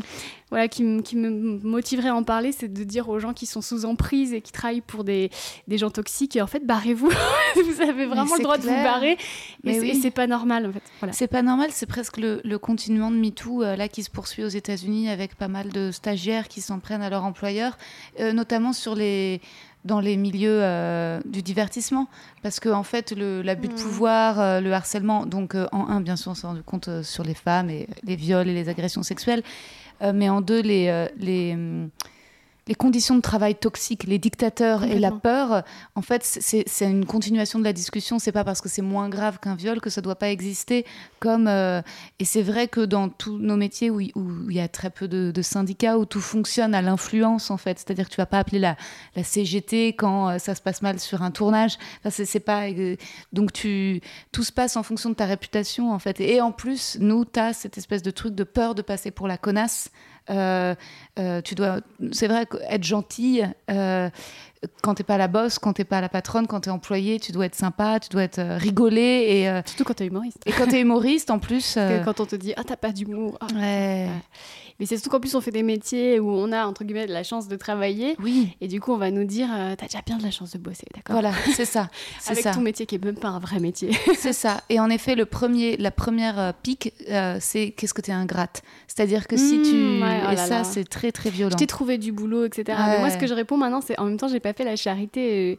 [0.49, 1.29] voilà, qui, qui, me
[1.63, 4.51] motiverait à en parler, c'est de dire aux gens qui sont sous emprise et qui
[4.51, 5.29] travaillent pour des,
[5.67, 7.09] des gens toxiques, et en fait, barrez-vous,
[7.55, 9.17] vous avez vraiment le droit de vous barrer,
[9.63, 10.83] mais et c'est pas normal en fait.
[10.99, 11.13] Voilà.
[11.13, 14.43] C'est pas normal, c'est presque le, le continuum de MeToo euh, là qui se poursuit
[14.43, 17.77] aux États-Unis avec pas mal de stagiaires qui s'en prennent à leur employeur,
[18.19, 19.41] euh, notamment sur les
[19.83, 22.07] dans les milieux euh, du divertissement.
[22.41, 23.75] Parce que, en fait, l'abus de mmh.
[23.75, 27.69] pouvoir, le harcèlement, donc en un, bien sûr, on s'est rendu compte sur les femmes
[27.69, 29.43] et les viols et les agressions sexuelles,
[30.01, 31.91] mais en deux, les, les, hum,
[32.67, 37.59] les conditions de travail toxiques, les dictateurs et la peur, en fait, c'est une continuation
[37.59, 38.17] de la discussion.
[38.17, 40.85] C'est pas parce que c'est moins grave qu'un viol que ça doit pas exister.
[41.19, 41.81] Comme euh,
[42.19, 44.11] et c'est vrai que dans tous nos métiers où il
[44.55, 48.13] y a très peu de, syndicats où tout fonctionne à l'influence en fait, c'est-à-dire que
[48.13, 48.77] tu vas pas appeler la,
[49.15, 51.77] la CGT quand euh, ça se passe mal sur un tournage.
[52.03, 52.95] Enfin, c'est pas euh,
[53.31, 54.01] donc tu
[54.31, 56.19] tout se passe en fonction de ta réputation en fait.
[56.19, 59.27] Et en plus, nous, tu as cette espèce de truc de peur de passer pour
[59.27, 59.91] la connasse
[60.27, 61.79] tu dois,
[62.11, 63.41] c'est vrai, être gentil.
[63.69, 64.09] Euh,
[64.81, 67.45] quand t'es pas la bosse, quand t'es pas la patronne, quand t'es employé, tu dois
[67.45, 70.41] être sympa, tu dois être rigolé et surtout quand t'es humoriste.
[70.45, 71.77] Et quand t'es humoriste, en plus.
[72.03, 73.37] quand on te dit ah t'as pas d'humour.
[73.41, 74.09] Ah, ouais.
[74.79, 77.13] Mais c'est surtout qu'en plus, on fait des métiers où on a, entre guillemets, de
[77.13, 78.17] la chance de travailler.
[78.21, 78.57] Oui.
[78.59, 80.57] Et du coup, on va nous dire, euh, t'as déjà bien de la chance de
[80.57, 81.13] bosser, d'accord?
[81.13, 81.89] Voilà, c'est ça.
[82.27, 83.91] Avec ton métier qui est même pas un vrai métier.
[84.17, 84.61] c'est ça.
[84.67, 88.63] Et en effet, le premier, la première euh, pique, euh, c'est qu'est-ce que t'es ingrate?
[88.87, 89.75] C'est-à-dire que si tu.
[89.75, 91.51] Mmh, oh et ça, c'est très, très violent.
[91.51, 92.77] Je t'ai trouvé du boulot, etc.
[92.85, 94.75] Mais moi, ce que je réponds maintenant, c'est en même temps, j'ai pas fait la
[94.75, 95.57] charité.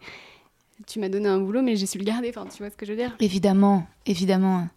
[0.87, 2.29] Tu m'as donné un boulot, mais j'ai su le garder.
[2.37, 3.16] Enfin, tu vois ce que je veux dire?
[3.20, 4.68] Évidemment, évidemment.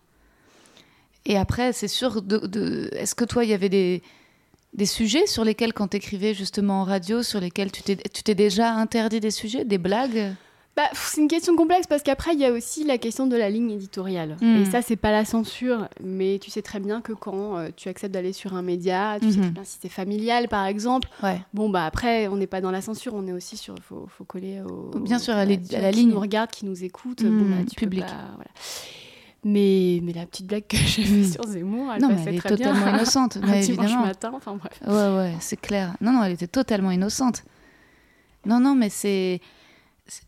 [1.26, 2.90] Et après, c'est sûr, de, de...
[2.94, 4.02] est-ce que toi, il y avait des,
[4.74, 8.74] des sujets sur lesquels, quand tu écrivais justement en radio, sur lesquels tu t'es déjà
[8.74, 10.34] interdit des sujets, des blagues?
[10.80, 13.50] Bah, c'est une question complexe parce qu'après, il y a aussi la question de la
[13.50, 14.38] ligne éditoriale.
[14.40, 14.62] Hmm.
[14.62, 17.90] Et ça, c'est pas la censure, mais tu sais très bien que quand euh, tu
[17.90, 19.42] acceptes d'aller sur un média, tu sais hmm.
[19.42, 21.10] très bien si c'est familial, par exemple.
[21.22, 21.42] Ouais.
[21.54, 23.76] Bon, bah après, on n'est pas dans la censure, on est aussi sur.
[23.76, 24.98] Il faut, faut, coller au.
[25.00, 25.92] Bien sûr, à, la, ligne.
[25.92, 27.26] Qui nous regarde, qui nous écoute.
[27.26, 28.06] bon, bah, tu public.
[28.06, 28.52] voilà.
[29.44, 32.40] Mais, mais la petite blague que j'ai faite sur Zemmour, elle non, passait elle est
[32.40, 32.94] très totalement bien.
[32.96, 33.38] innocente.
[33.42, 34.06] mais évidemment.
[34.06, 34.80] matin, enfin bref.
[34.86, 35.96] Ouais, ouais, c'est clair.
[36.02, 37.44] Non, non, elle était totalement innocente.
[38.46, 39.42] Non, non, mais c'est.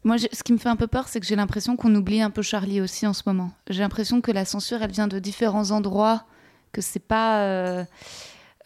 [0.04, 2.30] Moi, ce qui me fait un peu peur, c'est que j'ai l'impression qu'on oublie un
[2.30, 3.52] peu Charlie aussi en ce moment.
[3.69, 6.26] J'ai l'impression que la censure, elle vient de différents endroits,
[6.71, 7.41] que c'est pas.
[7.41, 7.84] Euh,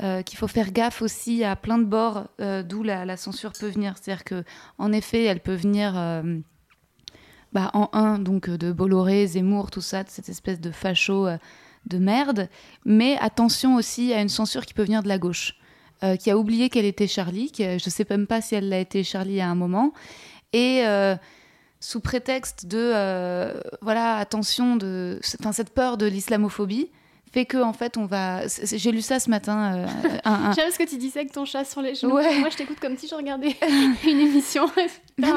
[0.04, 3.54] euh, qu'il faut faire gaffe aussi à plein de bords euh, d'où la, la, censure
[3.58, 3.96] peut venir.
[3.96, 4.44] C'est-à-dire que,
[4.78, 5.94] en effet, elle peut venir
[7.56, 11.26] bah, en un, donc euh, de Bolloré, Zemmour, tout ça, de cette espèce de facho
[11.26, 11.38] euh,
[11.86, 12.50] de merde.
[12.84, 15.56] Mais attention aussi à une censure qui peut venir de la gauche,
[16.04, 18.68] euh, qui a oublié qu'elle était Charlie, qui, je ne sais même pas si elle
[18.68, 19.94] l'a été Charlie à un moment.
[20.52, 20.84] Et
[21.80, 22.92] sous prétexte de,
[23.82, 26.90] voilà, attention, de, cette peur de l'islamophobie,
[27.36, 29.88] fait que en fait on va j'ai lu ça ce matin euh,
[30.56, 32.98] j'aime ce que tu disais avec ton chat sur les genoux moi je t'écoute comme
[32.98, 33.58] si je regardais
[34.08, 34.68] une émission
[35.18, 35.28] bah,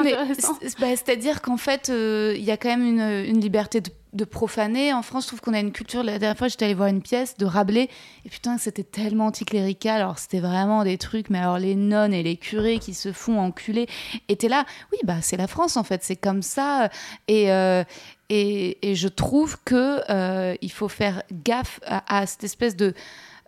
[0.79, 4.93] c'est-à-dire qu'en fait euh, il y a quand même une, une liberté de de profaner.
[4.93, 6.03] En France, je trouve qu'on a une culture.
[6.03, 7.89] La dernière fois, j'étais allée voir une pièce de Rabelais,
[8.25, 10.01] et putain, c'était tellement anticlérical.
[10.01, 13.39] Alors, c'était vraiment des trucs, mais alors les nonnes et les curés qui se font
[13.39, 13.87] enculer
[14.27, 14.65] étaient là.
[14.91, 16.89] Oui, bah, c'est la France, en fait, c'est comme ça.
[17.27, 17.83] Et, euh,
[18.29, 22.93] et, je trouve que euh, il faut faire gaffe à, cette espèce de.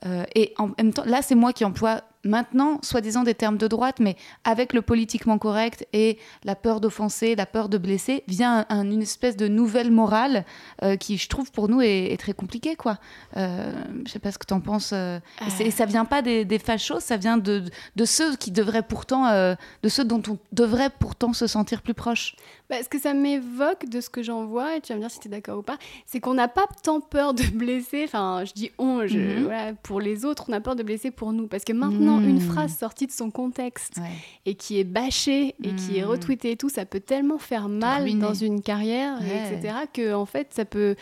[0.05, 3.67] Euh, et en même temps, là, c'est moi qui emploie maintenant, soi-disant des termes de
[3.67, 8.65] droite, mais avec le politiquement correct et la peur d'offenser, la peur de blesser, vient
[8.69, 10.45] une espèce de nouvelle morale
[10.83, 12.75] euh, qui, je trouve, pour nous est, très compliquée.
[12.75, 12.97] Quoi.
[13.37, 13.71] Euh,
[14.05, 14.91] je sais pas ce que tu en penses.
[14.93, 15.19] Euh,
[15.59, 17.63] et, ça vient pas des, fachos, ça vient de,
[18.05, 22.35] ceux qui devraient pourtant, de ceux dont on devrait pourtant se sentir plus proche.
[22.71, 25.11] Bah, ce que ça m'évoque de ce que j'en vois, et tu vas me dire
[25.11, 28.45] si tu es d'accord ou pas, c'est qu'on n'a pas tant peur de blesser, enfin,
[28.45, 29.75] je dis on, je, mhm.
[29.83, 31.47] pour les autres, on a peur de blesser pour nous.
[31.47, 32.49] Parce que maintenant, une hmm.
[32.49, 33.99] phrase sortie de son contexte
[34.45, 36.09] et qui est bâchée et qui est hmm.
[36.11, 40.53] retweetée et tout, ça peut tellement faire mal dans une carrière, etc., que en fait,
[40.53, 40.95] ça peut,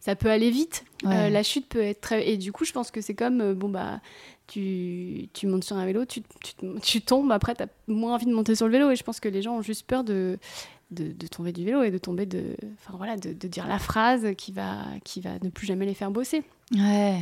[0.00, 0.84] ça peut aller vite.
[1.04, 2.30] Euh, la chute peut être très.
[2.30, 4.00] Et du coup, je pense que c'est comme, euh, bon, bah,
[4.46, 8.26] tu, tu, montes sur un vélo, tu, tu, tu tombes, après, tu as moins envie
[8.26, 8.90] de monter sur le vélo.
[8.90, 10.38] Et je pense que les gens ont juste peur de.
[10.90, 13.78] De, de, tomber du vélo et de tomber de enfin voilà de, de, dire la
[13.78, 16.42] phrase qui va qui va ne plus jamais les faire bosser
[16.74, 17.20] ouais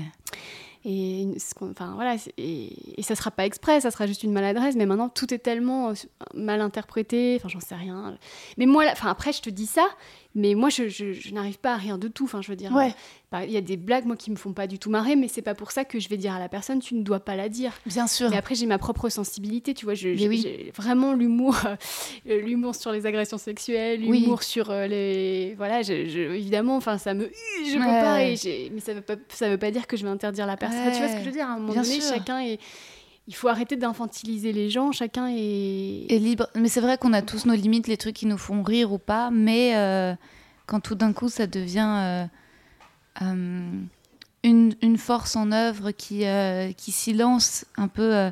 [0.85, 1.29] et,
[1.61, 5.09] enfin, voilà, et, et, ça sera pas exprès, ça sera juste une maladresse, mais maintenant
[5.09, 5.95] tout est tellement euh,
[6.35, 8.17] mal interprété, enfin j'en sais rien.
[8.59, 9.87] Mais moi, enfin après je te dis ça,
[10.35, 12.25] mais moi, je, je, n'arrive pas à rien de tout.
[12.25, 12.95] Enfin, je veux dire, ouais.
[13.35, 15.29] Euh, il y a des blagues, moi, qui me font pas du tout marrer, mais
[15.29, 17.37] c'est pas pour ça que je vais dire à la personne, tu ne dois pas
[17.37, 17.73] la dire.
[17.87, 18.31] Bien sûr.
[18.31, 19.95] Mais après, j'ai ma propre sensibilité, tu vois.
[19.95, 21.57] J'ai vraiment l'humour,
[22.29, 25.81] euh, l'humour sur les agressions sexuelles, l'humour sur euh, les, voilà.
[25.81, 27.31] évidemment, enfin, ça me,
[27.67, 28.23] je peux pas.
[28.23, 30.93] Et mais ça veut pas, ça veut pas dire que je vais interdire la personne.
[30.93, 32.59] Tu vois ce que je veux dire À un moment donné, chacun est
[33.29, 36.19] il faut arrêter d'infantiliser les gens, chacun est...
[36.19, 36.49] libre.
[36.57, 38.99] Mais c'est vrai qu'on a tous nos limites, les trucs qui nous font rire ou
[38.99, 40.15] pas, mais euh,
[40.67, 42.25] quand tout d'un coup ça devient euh,
[43.21, 43.71] euh,
[44.43, 46.25] une, une, force en œuvre qui,
[46.79, 48.31] qui silence un peu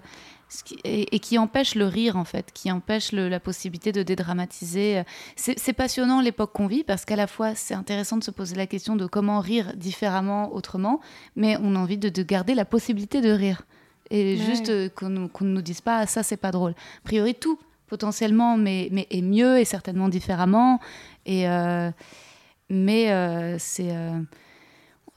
[0.84, 5.02] et, qui empêche le rire en fait, qui empêche la possibilité de dédramatiser.
[5.36, 8.66] C'est passionnant l'époque qu'on vit parce qu'à la fois c'est intéressant de se poser la
[8.66, 11.02] question de comment rire différemment, autrement,
[11.34, 13.60] mais on a envie de garder la possibilité de rire.
[14.10, 16.72] Et juste euh, qu'on ne nous dise pas, ça, c'est pas drôle.
[16.72, 20.80] A priori, tout, potentiellement, mais, mais est mieux et certainement différemment.
[21.24, 21.90] Et, euh,
[22.68, 23.92] mais euh, c'est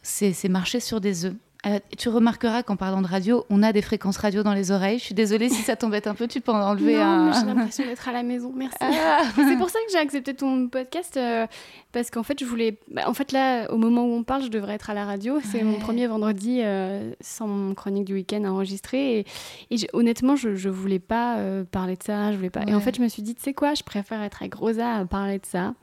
[0.01, 1.35] c'est marcher sur des œufs.
[1.65, 4.97] Euh, tu remarqueras qu'en parlant de radio, on a des fréquences radio dans les oreilles.
[4.97, 7.83] Je suis désolée si ça t'embête un peu, tu peux en enlever non, J'ai l'impression
[7.83, 8.77] d'être à la maison, merci.
[8.79, 9.23] Ah.
[9.35, 11.47] c'est pour ça que j'ai accepté ton podcast, euh,
[11.91, 12.79] parce qu'en fait, je voulais.
[12.91, 15.39] Bah, en fait, là, au moment où on parle, je devrais être à la radio.
[15.43, 19.19] C'est mon premier vendredi euh, sans mon chronique du week-end enregistré.
[19.19, 19.25] Et,
[19.71, 21.37] et honnêtement, je, je voulais pas
[21.71, 22.31] parler de ça.
[22.31, 22.63] Je voulais pas.
[22.67, 24.95] Et en fait, je me suis dit, tu sais quoi, je préfère être avec Rosa
[24.95, 25.73] à parler de ça,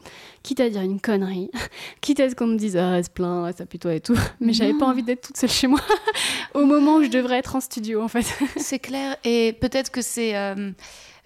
[0.42, 1.50] quitte à dire une connerie,
[2.00, 4.18] quitte à ce qu'on me dise, ah, se plaint, ça toi et tout.
[4.40, 5.80] Mais j'avais pas envie d'être toute seule chez moi
[6.54, 8.26] au moment où je devrais être en studio, en fait.
[8.56, 9.16] c'est clair.
[9.24, 10.36] Et peut-être que c'est.
[10.36, 10.70] Euh, euh,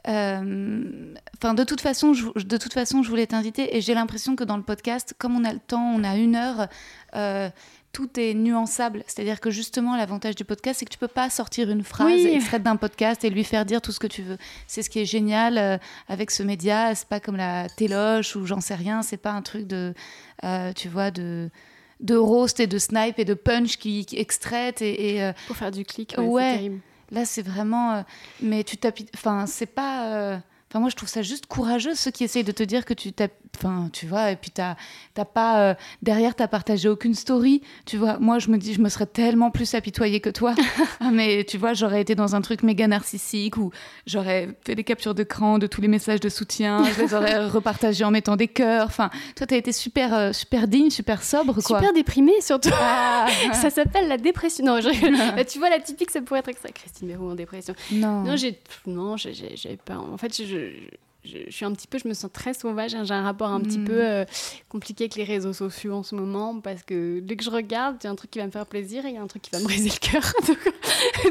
[0.04, 4.44] enfin, de toute façon, je, de toute façon, je voulais t'inviter et j'ai l'impression que
[4.44, 6.68] dans le podcast, comme on a le temps, on a une heure,
[7.14, 7.50] euh,
[7.92, 9.02] tout est nuançable.
[9.06, 12.62] C'est-à-dire que justement, l'avantage du podcast, c'est que tu peux pas sortir une phrase extraite
[12.62, 14.38] d'un podcast et lui faire dire tout ce que tu veux.
[14.66, 16.94] C'est ce qui est génial avec ce média.
[16.94, 19.02] C'est pas comme la téloche ou j'en sais rien.
[19.02, 19.92] C'est pas un truc de,
[20.76, 21.50] tu vois, de
[22.00, 25.70] de roast et de snipe et de punch qui, qui extraitent et, euh, pour faire
[25.70, 26.72] du clic ouais,
[27.10, 28.02] là c'est vraiment euh,
[28.40, 30.38] mais tu tapis enfin c'est pas euh,
[30.70, 33.12] Enfin, moi, je trouve ça juste courageux, ceux qui essayent de te dire que tu
[33.12, 33.26] t'as.
[33.56, 34.76] Enfin, tu vois, et puis t'as
[35.35, 35.62] pas.
[35.62, 37.61] Euh, derrière, t'as partagé aucune story.
[37.87, 40.54] Tu vois, moi, je me dis, je me serais tellement plus apitoyée que toi.
[41.02, 43.70] Ah, mais tu vois, j'aurais été dans un truc méga narcissique où
[44.06, 46.85] j'aurais fait des captures d'écran de tous les messages de soutien.
[46.85, 48.87] je les aurais repartagés en mettant des cœurs.
[48.87, 51.78] Enfin, toi, t'as été super, euh, super digne, super sobre, quoi.
[51.78, 52.68] Super déprimée, surtout.
[52.72, 53.26] Ah.
[53.54, 54.64] ça s'appelle la dépression.
[54.64, 54.78] Non,
[55.37, 56.68] bah, tu vois, la typique, ça pourrait être ça.
[56.70, 57.74] Christine Mérou en dépression?
[57.92, 58.22] Non.
[58.22, 58.61] Non, j'ai.
[58.87, 59.96] Non, j'ai pas.
[59.96, 60.59] En fait, je
[61.24, 62.94] je, suis un petit peu, je me sens très sauvage.
[62.94, 63.04] Hein.
[63.04, 63.84] J'ai un rapport un petit mm.
[63.84, 64.24] peu euh,
[64.68, 68.04] compliqué avec les réseaux sociaux en ce moment parce que dès que je regarde, il
[68.04, 69.42] y a un truc qui va me faire plaisir et il y a un truc
[69.42, 70.32] qui va me briser le cœur.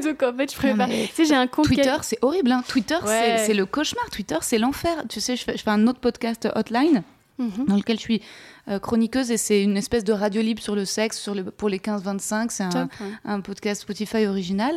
[0.03, 0.87] donc, en fait, je préfère.
[0.87, 1.65] Tu sais, j'ai un compte.
[1.65, 2.51] Twitter, c'est horrible.
[2.51, 2.63] Hein.
[2.67, 4.09] Twitter, c'est le cauchemar.
[4.09, 5.03] Twitter, c'est l'enfer.
[5.09, 7.03] Tu sais, je fais, je fais, un autre podcast Hotline.
[7.39, 7.67] Mhm.
[7.67, 8.21] dans lequel je suis
[8.67, 11.69] euh, chroniqueuse et c'est une espèce de radio libre sur le sexe sur le, pour
[11.69, 12.47] les 15-25.
[12.49, 12.89] C'est un,
[13.23, 14.75] un, podcast Spotify original.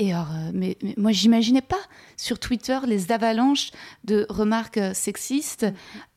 [0.00, 1.80] Et alors, euh, mais, moi, j'imaginais pas
[2.16, 3.70] sur Twitter les avalanches
[4.04, 5.66] de remarques euh, sexistes,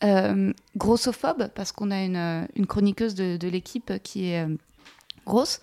[0.06, 4.48] euh, grossophobes, parce qu'on a une, chroniqueuse de, l'équipe qui est
[5.26, 5.60] grosse.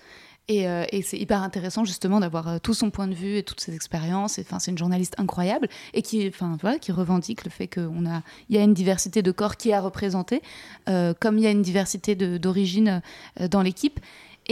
[0.48, 0.66] Et,
[1.02, 4.38] c'est hyper intéressant justement d'avoir tout son point de vue et toutes ses expériences.
[4.40, 6.28] Enfin, c'est une journaliste incroyable et qui,
[6.61, 9.74] voilà, qui revendique le fait qu'il a, y a une diversité de corps qui est
[9.74, 10.42] à représenter,
[10.87, 13.00] comme il y a une diversité d'origine
[13.48, 14.00] dans l'équipe.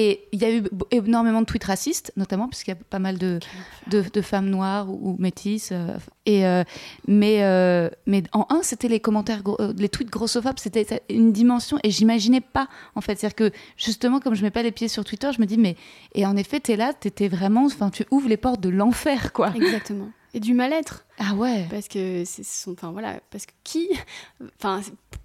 [0.00, 3.18] Et il y a eu énormément de tweets racistes, notamment puisqu'il y a pas mal
[3.18, 3.40] de,
[3.88, 5.70] de, femmes noires ou, métisses.
[5.72, 6.62] Euh, et, euh,
[7.08, 9.42] mais, euh, mais en un, c'était les commentaires,
[9.76, 11.80] les tweets grossophobes, c'était une dimension.
[11.82, 13.18] Et j'imaginais pas, en fait.
[13.18, 15.74] C'est-à-dire que justement, comme je mets pas les pieds sur Twitter, je me dis, mais.
[16.14, 17.64] Et en effet, tu es là, tu étais vraiment.
[17.64, 19.52] Enfin, tu ouvres les portes de l'enfer, quoi.
[19.56, 20.11] Exactement.
[20.32, 21.07] Et du mal-être.
[21.18, 21.66] Ah ouais.
[21.70, 23.88] Parce que c'est son, enfin voilà, parce que qui,
[24.61, 24.81] enfin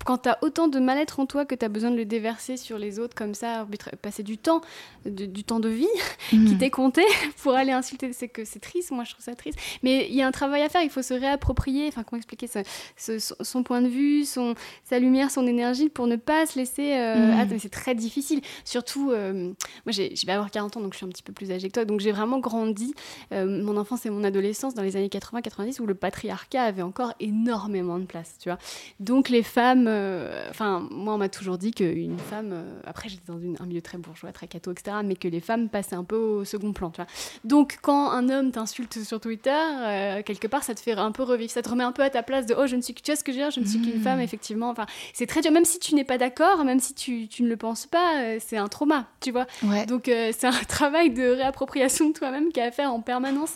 [0.06, 3.00] quand t'as autant de mal-être en toi que t'as besoin de le déverser sur les
[3.00, 3.66] autres comme ça,
[4.02, 4.62] passer du temps,
[5.06, 5.88] du temps de vie
[6.30, 6.58] qui mhm.
[6.58, 7.04] t'est compté
[7.42, 8.92] pour aller insulter, c'est que c'est triste.
[8.92, 9.58] Moi je trouve ça triste.
[9.82, 10.82] Mais il y a un travail à faire.
[10.82, 11.88] Il faut se réapproprier.
[11.88, 12.62] Enfin comment expliquer ça,
[12.98, 16.94] son point de vue, son sa lumière, son énergie pour ne pas se laisser.
[16.94, 17.60] Euh, mhm.
[17.60, 18.42] c'est très difficile.
[18.66, 19.54] Surtout, euh,
[19.86, 21.68] moi j'ai, je vais avoir 40 ans donc je suis un petit peu plus âgée
[21.68, 21.86] que toi.
[21.86, 22.94] Donc j'ai vraiment grandi
[23.32, 27.14] euh, mon enfance et mon adolescence dans les années 80-90 où le patriarcat avait encore
[27.20, 28.58] énormément de place, tu vois.
[29.00, 33.24] Donc les femmes, euh, enfin, moi on m'a toujours dit qu'une femme, euh, après j'étais
[33.28, 36.16] dans un milieu très bourgeois, très catho, etc., mais que les femmes passaient un peu
[36.16, 37.08] au second plan, tu vois.
[37.44, 41.24] Donc quand un homme t'insulte sur Twitter, euh, quelque part ça te fait un peu
[41.24, 43.02] revivre, ça te remet un peu à ta place de oh je ne suis que,
[43.02, 44.04] tu vois ce que je veux dire, je ne suis qu'une mmh.
[44.04, 44.70] femme, effectivement.
[44.70, 47.50] Enfin, c'est très dur, même si tu n'es pas d'accord, même si tu, tu, ne
[47.50, 49.46] le penses pas, c'est un trauma, tu vois.
[49.88, 53.54] Donc c'est un travail de réappropriation de toi-même qu'il y a à faire en permanence.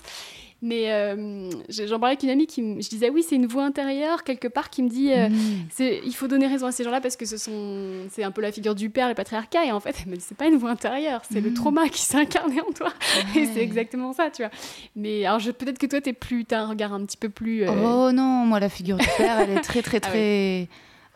[0.62, 4.24] Mais euh, j'en parlais avec une amie qui je disais oui, c'est une voix intérieure
[4.24, 5.68] quelque part qui me dit euh, mm.
[6.04, 8.52] il faut donner raison à ces gens-là parce que ce sont c'est un peu la
[8.52, 9.66] figure du père, le patriarcat.
[9.66, 11.54] Et en fait elle me dit c'est pas une voix intérieure, c'est le mm.
[11.54, 12.92] trauma qui s'est incarné en toi.
[13.36, 14.52] Et c'est exactement ça, tu vois.
[14.96, 17.72] Mais alors peut-être que toi tu plus as un regard un petit peu plus euh,
[17.72, 20.68] Oh non, moi la figure du père, elle est très très ah très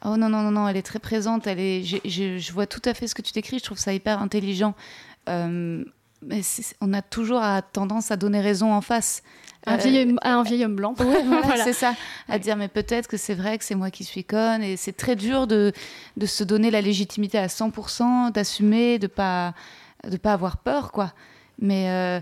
[0.05, 2.81] Oh non non non non, elle est très présente, elle est je, je vois tout
[2.85, 4.75] à fait ce que tu décris, je trouve ça hyper intelligent
[6.21, 6.41] mais
[6.81, 9.23] on a toujours tendance à donner raison en face.
[9.65, 10.93] Un, vieil, un vieil homme blanc.
[10.97, 11.95] voilà, c'est ça.
[12.27, 14.63] À dire, mais peut-être que c'est vrai que c'est moi qui suis conne.
[14.63, 15.71] Et c'est très dur de,
[16.17, 19.53] de se donner la légitimité à 100%, d'assumer, de pas,
[20.07, 21.13] de pas avoir peur, quoi.
[21.59, 22.21] Mais euh,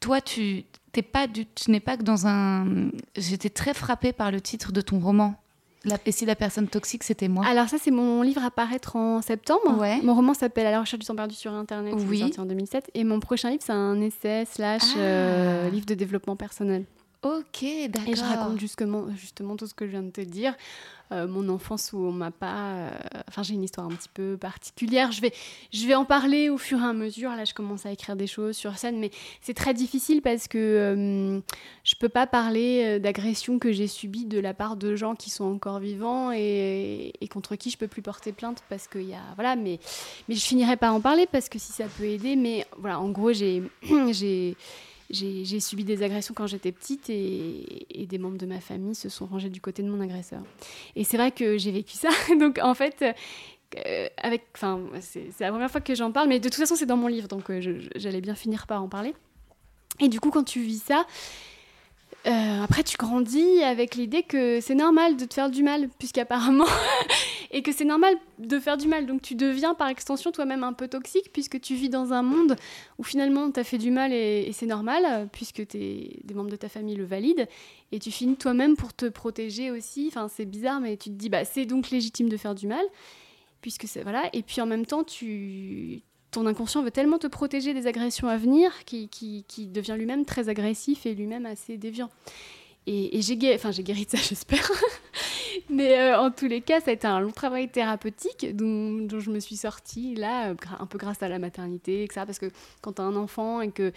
[0.00, 2.90] toi, tu t'es pas du, tu n'es pas que dans un.
[3.16, 5.34] J'étais très frappée par le titre de ton roman.
[5.84, 8.96] La, et si la personne toxique, c'était moi Alors ça, c'est mon livre à paraître
[8.96, 9.78] en septembre.
[9.78, 10.00] Ouais.
[10.02, 11.94] Mon roman s'appelle À la recherche du temps perdu sur Internet.
[12.08, 12.20] Oui.
[12.20, 12.90] sorti en 2007.
[12.94, 15.70] Et mon prochain livre, c'est un essai slash euh, ah.
[15.70, 16.84] livre de développement personnel.
[17.24, 18.08] Ok, d'accord.
[18.08, 20.54] Et je raconte justement, justement tout ce que je viens de te dire.
[21.12, 22.72] Euh, mon enfance où on m'a pas.
[22.72, 22.90] Euh,
[23.28, 25.10] enfin, j'ai une histoire un petit peu particulière.
[25.10, 25.32] Je vais,
[25.72, 27.30] je vais en parler au fur et à mesure.
[27.30, 29.10] Là, je commence à écrire des choses sur scène, mais
[29.40, 31.40] c'est très difficile parce que euh,
[31.82, 35.44] je peux pas parler d'agressions que j'ai subies de la part de gens qui sont
[35.44, 39.22] encore vivants et, et contre qui je peux plus porter plainte parce qu'il y a.
[39.36, 39.80] Voilà, mais,
[40.28, 42.36] mais je finirai par en parler parce que si ça peut aider.
[42.36, 43.62] Mais voilà, en gros, j'ai.
[44.10, 44.56] j'ai
[45.14, 49.26] j'ai subi des agressions quand j'étais petite et, des membres de ma famille se sont
[49.26, 50.42] rangés du côté de mon agresseur.
[50.96, 52.10] Et c'est vrai que j'ai vécu ça.
[52.38, 53.02] Donc en fait,
[53.86, 54.08] euh,
[55.00, 57.28] c'est la première fois que j'en parle, mais de toute façon c'est dans mon livre,
[57.28, 59.14] donc euh, j'allais bien finir par en parler.
[60.00, 61.06] Et du coup, quand tu vis ça,
[62.26, 66.66] euh, après, tu grandis avec l'idée que c'est normal de te faire du mal, puisqu'apparemment,
[67.50, 69.06] et que c'est normal de faire du mal.
[69.06, 72.56] Donc tu deviens par extension toi-même un peu toxique, puisque tu vis dans un monde
[72.98, 76.68] où finalement tu as fait du mal et, c'est normal, puisque des membres de ta
[76.68, 77.46] famille le valident,
[77.92, 80.06] et tu finis toi-même pour te protéger aussi.
[80.08, 82.84] Enfin, c'est bizarre, mais tu te dis, bah, c'est donc légitime de faire du mal,
[83.60, 84.02] puisque c'est.
[84.02, 84.30] Voilà.
[84.32, 86.02] Et puis en même temps, tu
[86.34, 90.24] ton inconscient veut tellement te protéger des agressions à venir qu'il qui, qui devient lui-même
[90.24, 92.10] très agressif et lui-même assez déviant.
[92.86, 94.70] Et, j'ai guéri, enfin, guéri de ça, j'espère.
[95.70, 99.30] Mais euh, en tous les cas, ça a été un long travail thérapeutique dont, je
[99.30, 102.22] me suis sortie là, euh, un peu grâce à la maternité, etc.
[102.26, 102.50] Parce que
[102.82, 103.92] quand tu as un enfant et que.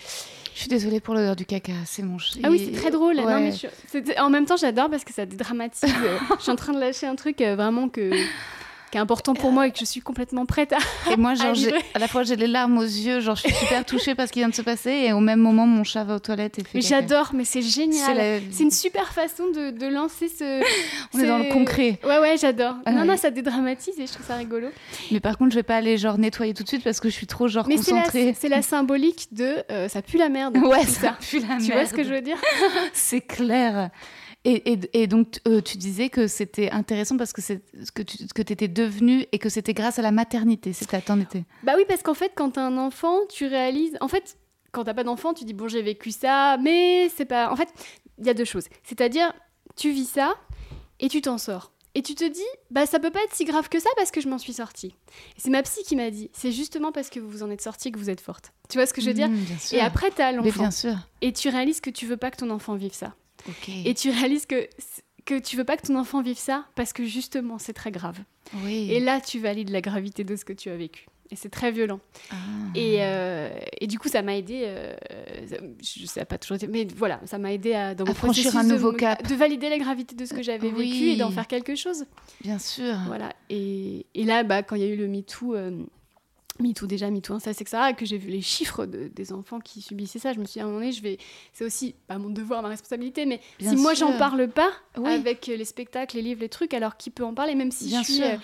[0.54, 2.42] Je suis désolée pour l'odeur du caca, c'est mon chien.
[2.46, 3.20] Ah oui, c'est très drôle.
[3.20, 5.94] En même temps, j'adore parce que ça dédramatise.
[6.38, 8.12] je suis en train de lâcher un truc euh, vraiment que
[8.92, 10.78] qui est important pour moi et que je suis complètement prête à.
[11.12, 11.56] Et moi, genre,
[11.94, 14.34] à, la fois, j'ai les larmes aux yeux, genre, je suis super touchée par ce
[14.34, 16.64] qui vient de se passer, et au même moment, mon chat va aux toilettes et
[16.64, 16.70] fait.
[16.76, 18.42] Mais j'adore, mais c'est génial.
[18.52, 20.62] C'est une super façon de, de lancer ce.
[21.14, 22.00] On est dans le concret.
[22.04, 22.76] Ouais, ouais, j'adore.
[22.86, 24.68] non, non, ça dédramatise et je trouve ça rigolo.
[25.12, 27.14] Mais par contre, je vais pas aller genre nettoyer tout de suite parce que je
[27.14, 28.36] suis trop genre mais concentrée.
[28.38, 30.58] C'est la, symbolique de euh, ça pue la merde.
[30.68, 31.64] Ouais, ça pue la merde.
[31.64, 32.38] Tu vois ce que je veux dire?
[32.94, 33.90] C'est clair.
[34.46, 38.42] Et, donc, euh, tu disais que c'était intéressant parce que c'est ce que tu que
[38.42, 40.72] étais devenue et que c'était grâce à la maternité.
[40.72, 41.44] C'était à été.
[41.64, 43.98] Bah oui, parce qu'en fait, quand tu as un enfant, tu réalises.
[44.00, 44.38] En fait,
[44.72, 47.52] quand t'as pas d'enfant, tu dis bon, j'ai vécu ça, mais c'est pas.
[47.52, 47.68] En fait,
[48.20, 48.68] il y a deux choses.
[48.84, 49.34] C'est-à-dire,
[49.76, 50.36] tu vis ça
[51.00, 51.74] et tu t'en sors.
[51.96, 54.22] Et tu te dis, bah ça peut pas être si grave que ça parce que
[54.22, 54.94] je m'en suis sortie.
[55.38, 57.92] C'est ma psy qui m'a dit, c'est justement parce que vous vous en êtes sortie
[57.92, 58.54] que vous êtes forte.
[58.70, 59.30] Tu vois ce que je veux dire?
[59.30, 60.60] Mmh, Et après, tu as l'enfant.
[60.62, 60.96] bien sûr.
[61.22, 63.16] Et tu réalises que tu veux pas que ton enfant vive ça.
[63.68, 64.68] Et tu réalises que
[65.26, 68.18] que tu veux pas que ton enfant vive ça parce que justement c'est très grave.
[68.64, 68.90] Oui.
[68.92, 71.06] Et là, tu valides la gravité de ce que tu as vécu.
[71.30, 72.00] Et c'est très violent.
[72.32, 72.36] Ah.
[72.76, 73.50] Et, euh,
[73.82, 74.62] et du coup, ça m'a aidé.
[74.66, 74.96] euh,
[75.84, 78.64] je sais pas toujours mais voilà, ça m'a aidé à, dans À mon franchir un
[78.64, 79.28] de nouveau me- cap.
[79.28, 80.90] de valider la gravité de ce que j'avais Oui.
[80.92, 82.06] vécu et d'en faire quelque chose.
[82.42, 82.96] Bien sûr.
[83.08, 83.34] Voilà.
[83.50, 85.72] Et, et là, bah, quand il y a eu le MeToo, euh,
[86.60, 90.20] MeToo déjà, MeToo inceste, etc., que j'ai vu les chiffres de- des enfants qui subissaient
[90.20, 91.18] ça, je me suis dit à un moment donné, je vais...
[91.54, 94.08] c'est aussi pas mon devoir, ma responsabilité, mais Bien si moi sûr.
[94.08, 95.12] j'en parle pas Oui.
[95.12, 98.02] avec les spectacles, les livres, les trucs, alors qui peut en parler, même si Bien
[98.04, 98.36] je suis euh,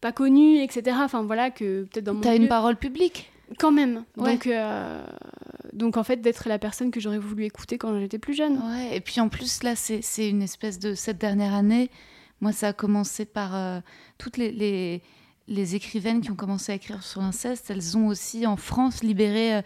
[0.00, 0.96] pas connue, etc.
[1.00, 3.30] Enfin voilà, que peut-être dans mon T'as une parole publique.
[3.58, 4.04] quand même.
[4.16, 4.32] Ouais.
[4.32, 5.04] Donc, euh,
[5.72, 8.58] donc en fait, d'être la personne que j'aurais voulu écouter quand j'étais plus jeune.
[8.58, 10.94] Ouais, et puis en plus, là, c'est c'est une espèce de.
[10.94, 11.90] Cette dernière année,
[12.40, 13.80] moi, ça a commencé par euh,
[14.18, 15.02] toutes les, les,
[15.48, 17.70] les écrivaines qui ont commencé à écrire sur l'inceste.
[17.70, 19.62] Elles ont aussi, en France, libéré euh,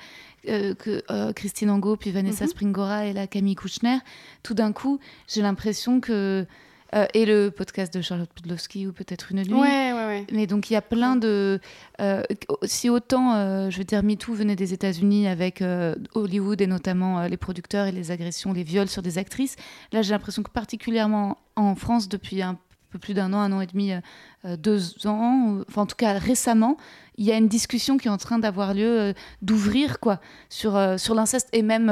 [0.49, 2.51] euh, que, euh, Christine Angot, puis Vanessa Mhm.
[2.51, 3.99] Springora et la Camille Kouchner.
[4.43, 4.99] Tout d'un coup,
[5.29, 6.47] j'ai l'impression que.
[6.95, 9.53] euh, et le podcast de Charlotte Pudlowski, ou peut-être une nuit.
[9.53, 10.27] Ouais, ouais, ouais.
[10.33, 11.61] Mais donc il y a plein de...
[12.63, 15.63] si autant, je veux dire, MeToo venait des États-Unis avec
[16.15, 19.57] Hollywood et notamment les producteurs et les agressions, les viols sur des actrices,
[19.93, 22.57] là j'ai l'impression que particulièrement en France, depuis un
[22.91, 24.01] peu plus d'un an, un an et demi, euh,
[24.45, 26.77] euh, deux ans, enfin en tout cas récemment,
[27.19, 29.13] il y a une discussion qui est en train d'avoir lieu, euh,
[29.43, 31.91] d'ouvrir quoi, sur, euh, sur l'inceste et même...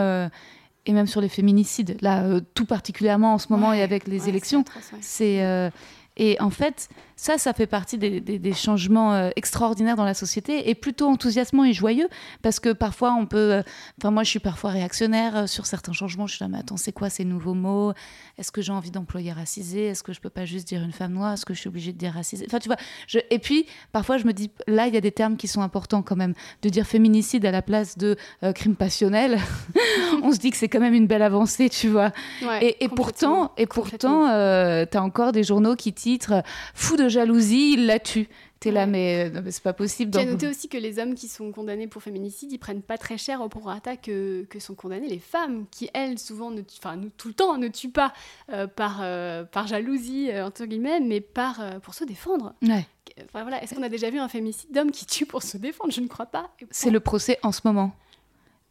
[0.86, 4.22] et même sur les féminicides, là, tout particulièrement en ce moment Ouais, et avec les
[4.24, 4.64] Ouais, élections.
[5.00, 5.70] c'est ouais.
[6.16, 10.14] Et en fait, ça, ça fait partie des, des- des changements euh, extraordinaires dans la
[10.14, 12.08] société et plutôt enthousiasmant et joyeux
[12.42, 13.52] parce que parfois on peut.
[13.54, 13.62] euh,
[14.00, 16.26] Enfin, moi, je suis parfois réactionnaire euh, sur certains changements.
[16.26, 17.92] Je suis là, mais attends, c'est quoi ces nouveaux mots?
[18.38, 21.12] Est-ce que j'ai envie d'employer racisé Est-ce que je peux pas juste dire une femme
[21.12, 21.34] noire?
[21.34, 22.76] Est-ce que je suis obligée de dire racisé Enfin, tu vois.
[23.06, 23.20] Je...
[23.30, 26.02] Et puis, parfois, je me dis, là, il y a des termes qui sont importants
[26.02, 26.34] quand même.
[26.62, 28.16] De dire féminicide à la place de
[28.54, 29.38] crime passionnel,
[30.22, 32.12] on se dit que c'est quand même une belle avancée, tu vois.
[32.42, 36.42] Ouais, Et, pourtant, et pourtant, t'as encore des journaux qui titrent
[36.74, 38.28] "Fou de jalousie, il la tue".
[38.60, 38.86] T'es là, Ouais.
[38.86, 40.10] mais, c'est pas possible.
[40.18, 43.18] J'ai noté aussi que les hommes qui sont condamnés pour féminicide, ils prennent pas très
[43.18, 46.98] cher au prorata que, que sont condamnées les femmes, qui elles, souvent, ne tuent- enfin,
[47.18, 48.14] tout le temps, ne tuent pas
[48.50, 52.54] euh, par, euh, par jalousie, euh, entre guillemets, mais par, euh, pour se défendre.
[52.62, 52.86] Ouais.
[53.26, 53.62] Enfin, voilà.
[53.62, 55.92] Est-ce qu'on a déjà vu un fémicide d'homme qui tue pour se défendre?
[55.92, 56.50] Je ne crois pas.
[56.70, 57.92] C'est le procès en ce moment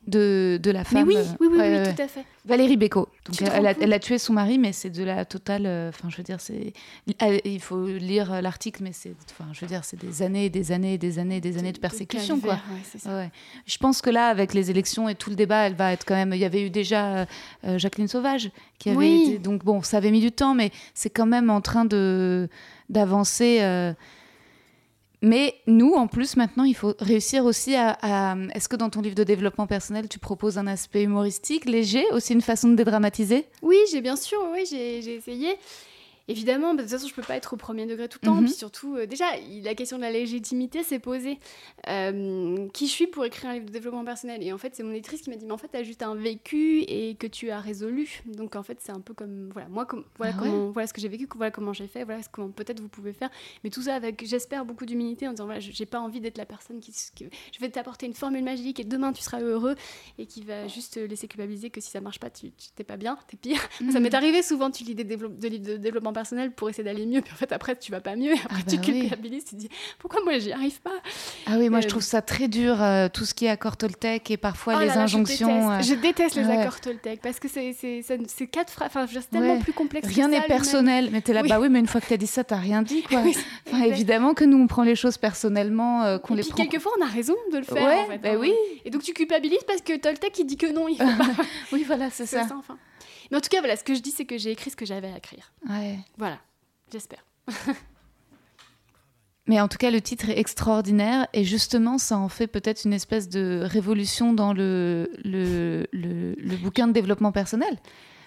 [0.07, 1.07] de, de la Mais femme.
[1.07, 2.25] oui, euh, oui, oui, ouais, oui, ouais, tout à fait.
[2.45, 3.07] Valérie Béco.
[3.25, 5.63] Donc, elle, a, compte elle a tué son mari, mais c'est de la totale.
[5.65, 6.73] euh, Enfin, je veux dire, c'est.
[7.45, 9.13] Il faut lire l'article, mais c'est.
[9.31, 12.39] Enfin, je veux dire, c'est des années, des années, des années, des années de persécution,
[12.39, 12.55] quoi.
[12.57, 13.15] calvaire, ouais, ça.
[13.15, 13.31] Ouais.
[13.65, 16.15] Je pense que là, avec les élections et tout le débat, elle va être quand
[16.15, 16.33] même.
[16.33, 17.25] Il y avait eu déjà euh,
[17.65, 19.23] euh, Jacqueline Sauvage qui avait Oui.
[19.29, 19.37] été.
[19.39, 22.49] Donc bon, ça avait mis du temps, mais c'est quand même en train de
[22.89, 23.59] d'avancer.
[23.61, 23.93] euh.
[25.23, 28.35] Mais nous, en plus, maintenant, il faut réussir aussi à.
[28.53, 32.33] Est-ce que dans ton livre de développement personnel, tu proposes un aspect humoristique, léger, aussi
[32.33, 33.45] une façon de dédramatiser?
[33.61, 35.55] Oui, j'ai bien sûr, oui, j'ai essayé.
[36.29, 38.35] Évidemment, bah, de toute façon, je peux pas être au premier degré tout le temps.
[38.35, 38.45] Mhm.
[38.45, 39.25] Puis surtout, euh, déjà,
[39.63, 41.37] la question de la légitimité s'est posée.
[41.89, 44.41] Euh, qui je suis pour écrire un livre de développement personnel?
[44.41, 46.01] Et en fait, c'est mon éditrice qui m'a dit, mais en fait, tu as juste
[46.01, 48.21] un vécu et que tu as résolu.
[48.25, 50.49] Donc, en fait, c'est un peu comme, voilà, moi, comme, voilà, Ah ouais?
[50.49, 52.87] comment, voilà ce que j'ai vécu, voilà comment j'ai fait, voilà ce comment peut-être vous
[52.87, 53.29] pouvez faire.
[53.65, 56.45] Mais tout ça avec, j'espère, beaucoup d'humilité en disant, voilà, j'ai pas envie d'être la
[56.45, 59.75] personne qui, qui- je vais t'apporter une formule magique et demain, tu seras heureux
[60.17, 62.95] et qui va juste te laisser culpabiliser que si ça marche pas, tu t'es pas
[62.97, 63.59] bien, t'es pire.
[63.79, 63.99] Ça Mhm.
[63.99, 67.05] m'est arrivé souvent, tu lis des développe- de livres de développement personnel pour essayer d'aller
[67.05, 68.99] mieux, puis en fait après tu vas pas mieux, et après Ah tu bah oui.
[69.01, 70.91] culpabilises, tu te dis pourquoi moi j'y arrive pas?
[71.47, 73.75] Ah oui, moi, je Euh, trouve ça très dur, euh, tout ce qui est accord
[73.77, 75.71] Toltec et parfois Oh les là injonctions.
[75.71, 79.29] euh, Je déteste, je déteste les accords Toltec parce que c'est quatre phrases, enfin c'est
[79.29, 79.59] tellement Ouais.
[79.59, 80.07] plus complexe.
[80.07, 81.49] que Rien n'est personnel, mais t'es là, Oui.
[81.49, 83.21] bah oui, mais une fois que t'as dit ça, t'as rien dit, quoi.
[83.21, 83.35] Oui,
[83.67, 83.91] Enfin, exact.
[83.95, 86.63] évidemment que nous, on prend les choses personnellement, euh, qu'on les puis prend.
[86.63, 87.75] quelquefois on a raison de le faire.
[87.83, 88.37] Ouais, en fait, bah hein.
[88.39, 88.53] oui.
[88.85, 91.43] Et donc tu culpabilises parce que Toltec il dit que non, il faut pas.
[91.71, 92.47] Oui, voilà, c'est C'est ça.
[92.47, 92.77] ça, enfin.
[93.31, 94.85] Mais en tout cas voilà, ce que je dis c'est que j'ai écrit ce que
[94.85, 95.53] j'avais à écrire.
[95.69, 95.99] Ouais.
[96.17, 96.39] Voilà,
[96.91, 97.25] j'espère.
[99.45, 102.93] Mais en tout cas, le titre est extraordinaire et justement, ça en fait peut-être une
[102.93, 107.77] espèce de révolution dans le, le, le, le bouquin de développement personnel.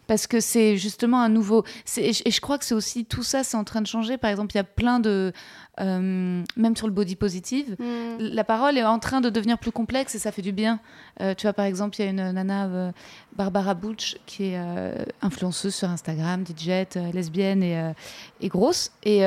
[0.06, 1.64] Parce que c'est justement un nouveau.
[1.96, 4.16] Et je, et je crois que c'est aussi tout ça, c'est en train de changer.
[4.18, 5.32] Par exemple, il y a plein de.
[5.80, 8.16] euh, même sur le body positive, Hmm.
[8.18, 10.80] la parole est en train de devenir plus complexe et ça fait du bien.
[11.20, 12.92] Euh, tu vois, par exemple, il y a une nana, euh,
[13.36, 14.60] Barbara Butch, qui est
[15.22, 17.92] influenceuse sur Instagram, DJ, lesbienne et,
[18.40, 18.92] et grosse.
[19.04, 19.22] Et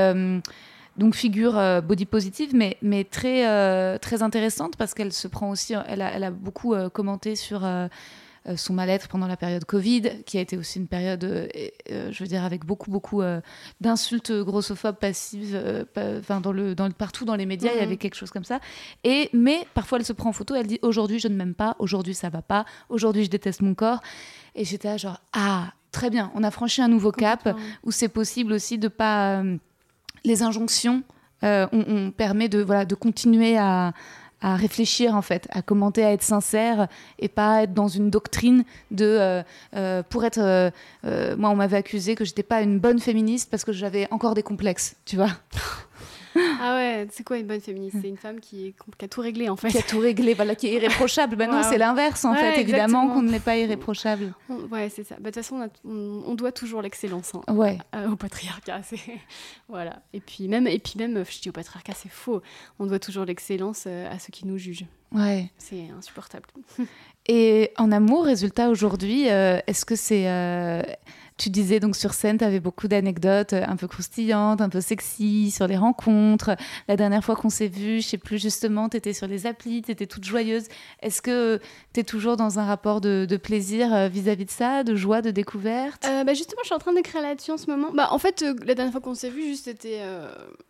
[0.98, 5.50] donc, figure euh, body positive, mais, mais très, euh, très intéressante parce qu'elle se prend
[5.50, 5.74] aussi.
[5.88, 7.62] Elle a, elle a beaucoup euh, commenté sur.
[8.50, 11.48] Euh, euh, son mal-être pendant la période Covid, qui a été aussi une période, euh,
[11.92, 13.42] euh, je veux dire, avec beaucoup, beaucoup euh,
[13.82, 17.76] d'insultes grossophobes passives, euh, pa- enfin dans le, dans le, partout dans les médias, il
[17.76, 17.84] y Mhm.
[17.86, 18.60] avait quelque chose comme ça.
[19.04, 21.76] Et mais parfois elle se prend en photo, elle dit aujourd'hui je ne m'aime pas,
[21.80, 24.00] aujourd'hui ça va pas, aujourd'hui je déteste mon corps.
[24.56, 26.32] Et j'étais là genre ah très bien.
[26.36, 29.44] On a franchi un nouveau cap où c'est possible aussi de pas
[30.24, 31.04] les injonctions.
[31.42, 33.94] on, permet de voilà de continuer à,
[34.42, 36.88] à réfléchir en fait, à commenter, à être sincère
[37.20, 39.44] et pas être dans une doctrine de euh,
[39.76, 43.66] euh, pour être euh, moi on m'avait accusé que j'étais pas une bonne féministe parce
[43.66, 45.32] que j'avais encore des complexes, tu vois.
[46.62, 47.98] Ah ouais, c'est quoi une bonne féministe?
[48.02, 49.70] C'est une femme qui, a tout réglé en fait.
[49.70, 51.36] Qui a tout réglé, voilà, qui est irréprochable.
[51.36, 54.34] Ben non, c'est l'inverse en fait, évidemment qu'on n'est pas irréprochable.
[54.72, 55.16] Ouais, c'est ça.
[55.16, 57.78] Bah, de toute façon, on, doit toujours l'excellence hein, ouais.
[58.10, 58.82] au patriarcat.
[59.70, 60.02] voilà.
[60.14, 62.42] Et puis même, et puis même, je dis au patriarcat, c'est faux.
[62.80, 64.86] On doit toujours l'excellence euh, à ceux qui nous jugent.
[65.12, 65.52] Ouais.
[65.58, 66.48] C'est insupportable.
[67.28, 70.82] Et en amour, résultat aujourd'hui, euh, est-ce que c'est euh,
[71.40, 74.82] tu disais donc sur scène, tu avais beaucoup d'anecdotes euh, un peu croustillantes, un peu
[74.82, 76.52] sexy, sur les rencontres.
[76.88, 79.82] La dernière fois qu'on s'est vu, je sais plus justement, tu étais sur les applis,
[79.82, 80.66] tu étais toute joyeuse.
[81.02, 81.60] Est-ce que
[81.94, 85.32] tu es toujours dans un rapport de, plaisir euh, vis-à-vis de ça, de joie, de
[85.32, 86.06] découverte?
[86.06, 87.92] Euh, bah Justement, je suis en train d'écrire là-dessus en ce moment.
[87.94, 90.02] Bah, en fait, la dernière fois qu'on s'est vu, juste c'était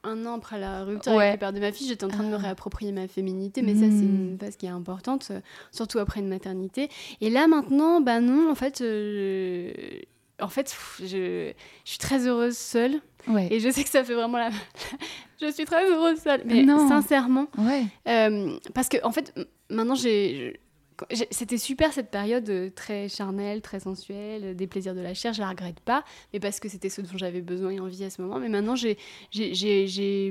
[0.03, 2.29] un an après la rupture avec le père de ma fille, j'étais en train de
[2.29, 2.43] me ah.
[2.43, 4.39] réapproprier ma féminité, mais ça, c'est une hmm.
[4.39, 5.31] phase qui est importante,
[5.71, 6.89] surtout après une maternité.
[7.21, 8.83] Et là, maintenant, bah non, en fait,
[10.41, 13.01] en fait, je, suis très heureuse seule.
[13.51, 14.49] Et je sais que ça fait vraiment la.
[15.41, 16.41] je suis très heureuse seule.
[16.45, 17.47] Mais sincèrement.
[17.57, 17.83] Ouais.
[18.07, 19.33] Euh, parce que, en fait,
[19.69, 20.59] maintenant, j'ai
[21.31, 25.33] c'était super cette période euh, très charnelle, très sensuelle, euh, des plaisirs de la chair,
[25.33, 28.09] je la regrette pas, mais parce que c'était ce dont j'avais besoin et envie à
[28.09, 28.39] ce moment.
[28.39, 28.97] Mais maintenant, j'ai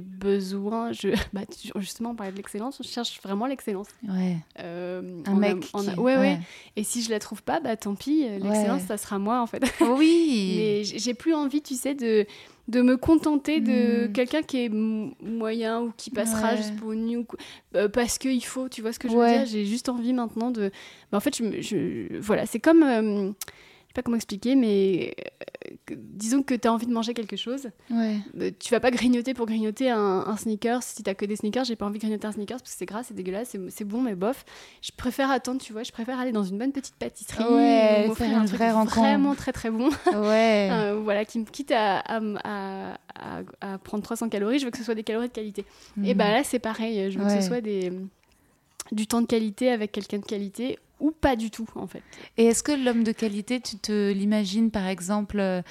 [0.01, 1.43] besoin, je, bah,
[1.77, 3.89] justement, on parlait de l'excellence, je cherche vraiment l'excellence.
[4.09, 4.37] Ouais.
[4.61, 5.65] Euh, un mec.
[5.75, 6.39] ouais, ouais,
[6.77, 9.63] Et si je la trouve pas, bah tant pis, l'excellence, ça sera moi en fait.
[9.81, 10.55] Oui.
[10.59, 12.27] mais j'ai plus envie, tu sais, de
[12.69, 14.13] de me contenter de hmm.
[14.13, 17.27] quelqu'un qui est moyen ou qui passera juste pour une nuit
[17.75, 19.47] euh, parce qu'il faut, tu vois ce que je veux dire?
[19.47, 20.71] J'ai juste envie maintenant de.
[21.11, 22.83] Bah, en fait, je, voilà, c'est comme.
[22.83, 23.31] Euh,
[23.89, 25.15] sais pas comment expliquer, mais
[25.91, 27.69] euh, disons que tu as envie de manger quelque chose.
[27.91, 28.17] Ouais.
[28.39, 30.83] Euh, tu vas pas grignoter pour grignoter un, un sneakers.
[30.83, 32.87] Si t'as que des sneakers, j'ai pas envie de grignoter un sneakers parce que c'est
[32.87, 34.45] gras, c'est dégueulasse, c'est bon, mais bof.
[34.83, 37.45] Je préfère attendre, tu vois, je préfère aller dans une bonne petite pâtisserie.
[37.45, 39.91] Ouais, faire un vrai Vraiment très très bon.
[40.15, 40.69] Ouais.
[40.79, 42.99] Euh, voilà, qui me quitte à, à,
[43.61, 45.65] à, prendre 300 calories, je veux que ce soit des calories de qualité.
[46.05, 47.93] Et bah là, c'est pareil, je veux que ce soit des
[48.93, 52.03] du temps de qualité avec quelqu'un de qualité ou pas du tout en fait.
[52.37, 55.63] Et est-ce que l'homme de qualité, tu te l'imagines par exemple euh,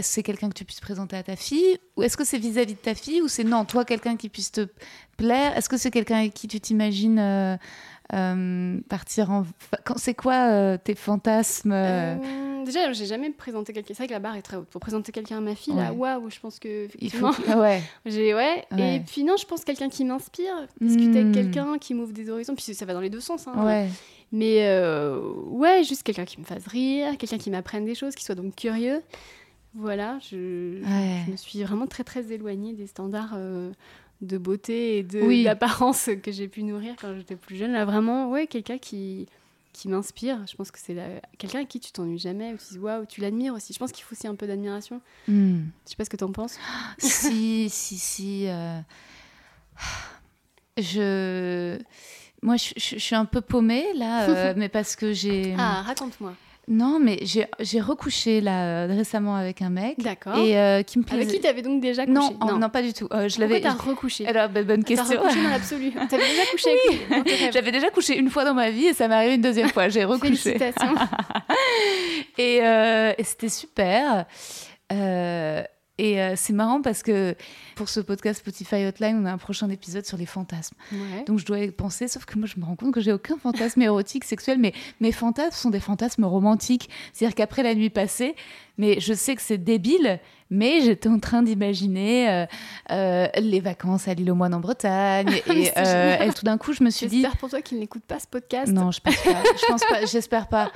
[0.00, 2.78] c'est quelqu'un que tu puisses présenter à ta fille Ou est-ce que c'est vis-à-vis de
[2.78, 4.66] ta fille Ou c'est non, toi, quelqu'un qui puisse te
[5.18, 7.56] plaire Est-ce que c'est quelqu'un avec qui tu t'imagines euh,
[8.14, 9.44] euh, partir en.
[9.96, 11.74] C'est quoi tes fantasmes
[12.64, 13.88] Déjà, j'ai jamais présenté quelqu'un.
[13.88, 14.68] C'est vrai que la barre est très haute.
[14.68, 16.88] Pour présenter quelqu'un à ma fille, là, waouh, je pense que.
[17.00, 17.30] Il faut.
[17.56, 17.82] Ouais.
[18.06, 18.64] j'ai, ouais.
[18.78, 20.54] Et puis, non, je pense quelqu'un qui m'inspire.
[20.80, 21.32] Discuter avec hmm.
[21.32, 22.54] quelqu'un qui m'ouvre des horizons.
[22.54, 23.46] Puis ça va dans les deux sens.
[23.48, 23.64] Hein.
[23.64, 23.88] Ouais.
[24.32, 28.24] Mais euh, ouais, juste quelqu'un qui me fasse rire, quelqu'un qui m'apprenne des choses, qui
[28.24, 29.02] soit donc curieux.
[29.74, 30.80] Voilà, je,
[31.30, 33.72] me suis vraiment très très éloignée des standards euh,
[34.20, 37.72] de beauté et d'apparence que j'ai pu nourrir quand j'étais plus jeune.
[37.72, 39.26] Là, vraiment, ouais, quelqu'un qui,
[39.72, 40.46] qui m'inspire.
[40.46, 40.96] Je pense que c'est
[41.38, 43.72] quelqu'un à qui tu t'ennuies jamais, ou tu waouh, tu l'admires aussi.
[43.72, 45.00] Je pense qu'il faut aussi un peu d'admiration.
[45.28, 45.64] Hmm.
[45.84, 46.58] Je sais pas ce que tu en penses.
[46.98, 48.46] si, si, si.
[48.48, 48.80] Euh,
[50.78, 51.78] je
[52.42, 55.54] moi, je, suis un peu paumée là, euh, mais parce que j'ai.
[55.58, 56.34] Ah, raconte-moi.
[56.68, 59.98] Non, mais j'ai recouché là récemment avec un mec.
[59.98, 60.38] D'accord.
[60.38, 61.22] Et euh, qui me plaisait.
[61.22, 62.14] Avec qui t'avais donc déjà couché?
[62.14, 63.08] non, non, non, pas du tout.
[63.12, 63.60] Euh, je l'avais.
[63.60, 64.28] t'as recouché?
[64.28, 65.16] Alors, bah, bonne question.
[65.16, 65.90] T'as recouché dans l'absolu.
[66.08, 66.70] T'avais déjà couché
[67.10, 69.70] avec J'avais déjà couché une fois dans ma vie et ça m'est arrivé une deuxième
[69.70, 69.88] fois.
[69.88, 70.36] J'ai recouché.
[70.36, 70.94] Félicitations.
[72.38, 74.26] et, et c'était super.
[76.02, 77.36] Et euh, c'est marrant parce que
[77.76, 80.74] pour ce podcast Spotify Hotline, on a un prochain épisode sur les fantasmes.
[81.28, 83.38] Donc je dois y penser, sauf que moi je me rends compte que j'ai aucun
[83.38, 86.90] fantasme érotique, sexuel, mais mes fantasmes sont des fantasmes romantiques.
[87.12, 88.34] C'est-à-dire qu'après la nuit passée,
[88.78, 90.18] mais je sais que c'est débile,
[90.50, 92.46] mais j'étais en train d'imaginer euh,
[92.90, 95.30] euh, les vacances à l'île aux moines en Bretagne.
[95.46, 97.20] et, tout d'un coup, je me suis dit.
[97.20, 98.72] J'espère pour toi qu'il n'écoute pas ce podcast.
[98.72, 99.42] Non, je pense pas.
[99.56, 100.04] je pense pas.
[100.04, 100.72] J'espère pas.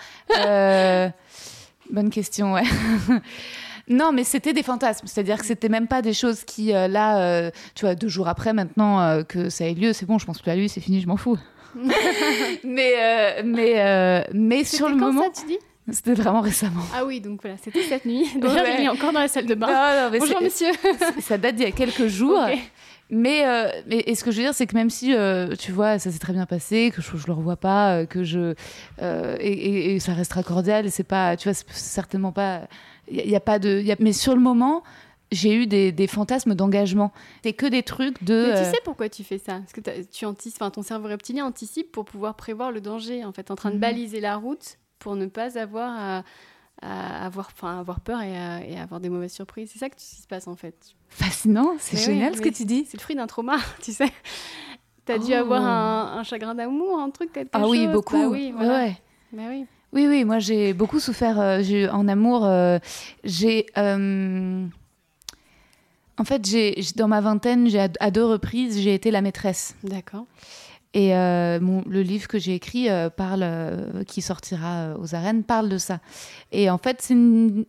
[1.91, 2.63] bonne question, ouais.
[3.89, 5.07] Non, mais c'était des fantasmes.
[5.07, 8.29] C'est-à-dire que c'était même pas des choses qui, euh, là, euh, tu vois, deux jours
[8.29, 10.81] après, maintenant euh, que ça ait lieu, c'est bon, je pense plus à lui, c'est
[10.81, 11.39] fini, je m'en fous.
[12.65, 15.25] mais mais, mais sur le quand moment.
[15.25, 15.59] Ça, tu dis?
[15.93, 16.83] c'était vraiment récemment.
[16.97, 18.27] Ah oui, donc voilà, c'était cette nuit.
[18.37, 20.11] D'ailleurs, il est encore dans la salle de bain.
[20.19, 20.73] Bonjour, monsieur.
[21.21, 22.45] ça date d'il y a quelques jours.
[23.09, 23.45] Mais,
[23.87, 25.15] mais et ce que je veux dire, c'est que même si,
[25.59, 28.55] tu vois, ça s'est très bien passé, que je, je le revois pas, que je.
[29.01, 31.37] Et, et, ça restera cordial, et c'est pas.
[31.37, 32.63] Tu vois, c'est certainement pas
[33.09, 33.85] il y, a pas de.
[34.01, 34.83] mais sur le moment,
[35.33, 37.13] j'ai eu des, des fantasmes d'engagement.
[37.43, 38.47] C'est que des trucs de.
[38.49, 39.59] Mais tu euh, sais pourquoi tu fais ça?
[39.59, 43.33] Parce que tu anticipes, enfin, ton cerveau reptilien anticipe pour pouvoir prévoir le danger, en
[43.33, 43.81] fait, en train de mhm.
[43.81, 46.25] baliser la route pour ne pas avoir à,
[46.83, 49.71] à avoir, enfin, avoir peur et à, et à avoir des mauvaises surprises.
[49.73, 50.75] C'est ça qui se passe en fait.
[51.09, 52.85] Fascinant, c'est génial oui, ce que tu dis.
[52.89, 54.11] C'est le fruit d'un trauma, tu sais.
[55.05, 55.37] T'as dû Oh.
[55.37, 57.93] avoir un, un chagrin d'amour, un truc, quelque Ah oui, chose.
[57.93, 58.17] beaucoup.
[58.19, 58.75] Bah oui, Ouais, voilà.
[58.85, 58.97] ouais.
[59.33, 59.67] Bah oui.
[59.93, 62.45] Oui, oui, moi j'ai beaucoup souffert euh, j'ai- en amour.
[62.45, 62.79] euh,
[63.25, 63.67] j'ai.
[63.79, 64.67] euh,
[66.19, 69.21] En fait, j'ai j'ai- dans ma vingtaine, j'ai à, à deux reprises, j'ai été la
[69.23, 69.75] maîtresse.
[69.85, 70.27] D'accord.
[70.99, 75.43] Et euh, mon- le livre que j'ai écrit, euh, parle, euh, qui sortira aux arènes,
[75.45, 75.99] parle de ça.
[76.53, 77.15] Et en fait, c'est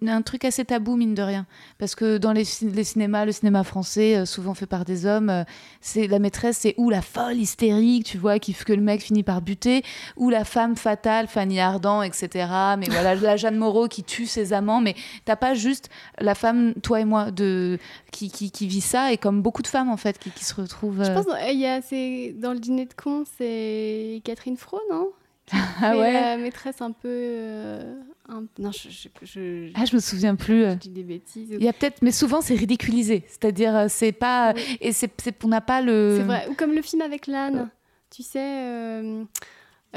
[0.07, 1.45] un truc assez tabou, mine de rien.
[1.77, 5.43] Parce que dans les, ci- les cinémas, le cinéma français, souvent fait par des hommes,
[5.81, 9.23] c'est la maîtresse, c'est ou la folle hystérique, tu vois, qui, que le mec finit
[9.23, 9.83] par buter,
[10.15, 12.47] ou la femme fatale, Fanny Ardant, etc.
[12.79, 14.79] Mais voilà, la Jeanne Moreau qui tue ses amants.
[14.79, 17.77] Mais t'as pas juste la femme, toi et moi, de,
[18.13, 20.55] qui, qui, qui vit ça, et comme beaucoup de femmes, en fait, qui, qui se
[20.55, 21.03] retrouvent.
[21.03, 25.09] Je pense qu'il y a, c'est, dans le dîner de con, c'est Catherine Fro, non?
[25.81, 26.11] Ah ouais.
[26.13, 27.07] La maîtresse un peu.
[27.07, 27.93] euh,
[28.27, 30.63] un- Non, je, je, je- Ah, je me souviens plus.
[30.65, 30.73] euh.
[30.73, 31.49] je dis des bêtises.
[31.51, 33.23] Il y a peut-être, mais souvent c'est ridiculisé.
[33.27, 34.53] C'est-à-dire, euh, c'est pas.
[34.55, 34.77] Oui.
[34.81, 35.09] Et c'est,
[35.43, 36.17] on n'a pas le.
[36.19, 36.47] C'est vrai.
[36.49, 37.69] Ou comme le film avec l'âne.
[38.09, 39.23] Tu sais, euh,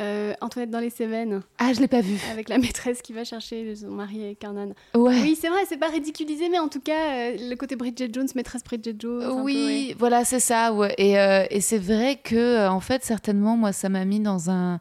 [0.01, 2.17] euh, Antoinette dans les Cévennes, Ah, je l'ai pas vu.
[2.33, 4.75] avec la maîtresse qui va chercher son mari un âne.
[4.95, 5.21] Ouais.
[5.23, 8.27] Oui, c'est vrai, c'est pas ridiculisé, mais en tout cas, euh, le côté Bridget Jones,
[8.35, 9.23] maîtresse Bridget Jones.
[9.23, 9.97] peu, Oui, ouais.
[9.99, 10.73] voilà, c'est ça.
[10.73, 10.95] Ouais.
[10.99, 14.81] Et, euh, et c'est vrai que, en fait, certainement, moi, ça m'a mis dans un.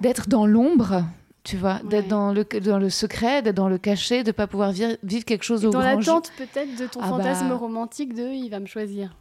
[0.00, 1.02] d'être dans l'ombre.
[1.44, 4.70] Tu vois, d'être dans le, dans le secret, d'être dans le cachet, de pas pouvoir
[4.70, 6.14] vivre, vivre quelque chose Et au dans grand jour.
[6.14, 7.16] l'attente peut-être de ton Ah bah.
[7.16, 9.16] fantasme romantique de il va me choisir.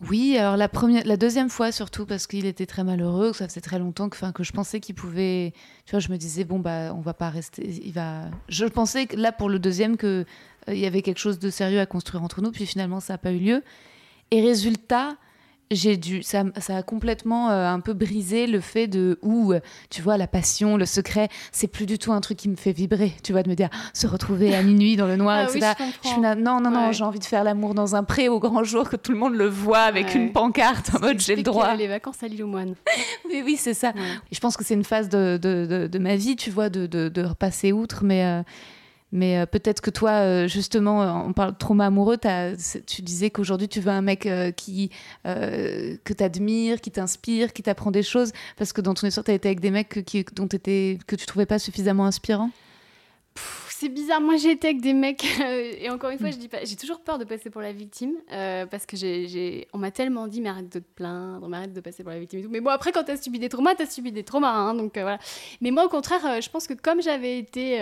[0.00, 3.80] Oui, alors la deuxième fois surtout parce qu'il était très malheureux, que ça faisait très
[3.80, 5.52] longtemps que, que je pensais qu'il pouvait.
[5.86, 8.26] Tu vois, je me disais bon bah on va pas rester, il va.
[8.48, 10.24] Je pensais là pour le deuxième que
[10.68, 13.18] euh, y avait quelque chose de sérieux à construire entre nous, puis finalement ça n'a
[13.18, 13.64] pas eu lieu.
[14.30, 15.16] Et résultat,
[15.70, 19.60] j'ai dû, ça, ça a complètement euh, un peu brisé le fait de où, euh,
[19.90, 22.72] tu vois, la passion, le secret, c'est plus du tout un truc qui me fait
[22.72, 23.12] vibrer.
[23.22, 25.74] Tu vois, de me dire se retrouver à minuit dans le noir, Ah oui, etc.
[25.78, 26.12] je Je comprends.
[26.12, 26.92] suis là, non, non, non, Ouais.
[26.92, 29.34] j'ai envie de faire l'amour dans un pré au grand jour, que tout le monde
[29.34, 30.14] le voit avec Ouais.
[30.14, 31.74] une pancarte en mode j'ai le droit.
[31.74, 32.74] Les vacances à l'île aux moines.
[33.28, 33.88] Oui, oui, c'est ça.
[33.88, 34.02] Ouais.
[34.32, 36.86] Je pense que c'est une phase de, de, de, de ma vie, tu vois, de,
[36.86, 38.04] de, de repasser outre.
[38.04, 38.42] Mais, euh,
[39.12, 42.18] mais euh, peut-être que toi, euh, justement, euh, on parle de trauma amoureux,
[42.86, 44.90] tu disais qu'aujourd'hui, tu veux un mec qui,
[45.24, 48.32] que tu admires, qui t'inspire, qui t'apprend des choses.
[48.56, 50.98] Parce que dans ton histoire, tu as été avec des mecs que, qui, dont t'étais-
[51.06, 52.50] que tu trouvais pas suffisamment inspirants?
[53.68, 56.98] C'est bizarre, moi j'ai été avec des mecs, et encore une fois, je j'ai toujours
[56.98, 60.68] peur de passer pour la victime, parce que j'ai, on m'a tellement dit, mais arrête
[60.68, 62.50] de te plaindre, mais arrête de passer pour la victime et tout.
[62.50, 65.20] Mais bon, après, quand t'as subi des traumas, t'as subi des traumas, hein, donc voilà.
[65.60, 67.78] Mais moi, au contraire, je pense que comme j'avais été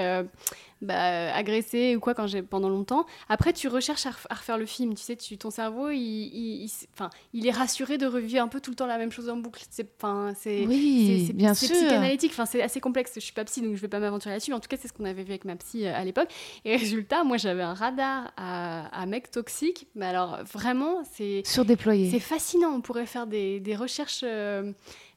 [0.83, 4.59] bah, agressée ou quoi quand j'ai, pendant longtemps, après, tu recherches à, ref- à refaire
[4.59, 7.99] le film, tu sais, tu, ton cerveau, il, il, il s- enfin, il est rassuré
[7.99, 9.62] de revivre un peu tout le temps la même chose en boucle.
[9.70, 11.77] C'est, enfin, c'est, Oui, bien c'est sûr.
[11.77, 13.12] psychanalytique, enfin, c'est assez complexe.
[13.14, 14.51] Je suis pas psy, donc je vais pas m'aventurer là-dessus.
[14.51, 16.29] Mais en tout cas, c'est ce qu'on avait vu avec ma psy euh, à l'époque.
[16.64, 19.87] Et résultat, moi, j'avais un radar à, à mecs toxiques.
[19.95, 22.11] Mais alors, vraiment, c'est Surdéployés.
[22.11, 22.70] c'est fascinant.
[22.74, 24.20] On pourrait faire des, des recherches.
[24.24, 24.72] euh,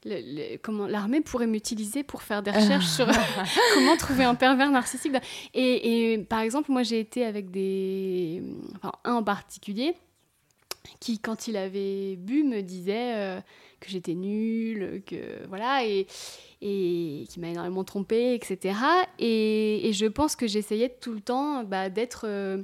[0.06, 0.22] le-
[0.54, 3.08] le- comment l'armée pourrait m'utiliser pour faire des recherches sur
[3.74, 5.14] comment trouver un pervers narcissique.
[5.54, 8.41] Et, et par exemple, moi, j'ai été avec des,
[8.76, 9.93] enfin, un en particulier
[11.00, 13.39] qui, quand il avait bu, me disait euh,
[13.80, 16.08] que j'étais nulle, que voilà, et,
[16.62, 18.76] et qui m'a énormément trompée, etc.
[19.20, 22.26] Et, et je pense que j'essayais tout le temps bah, d'être.
[22.28, 22.64] euh,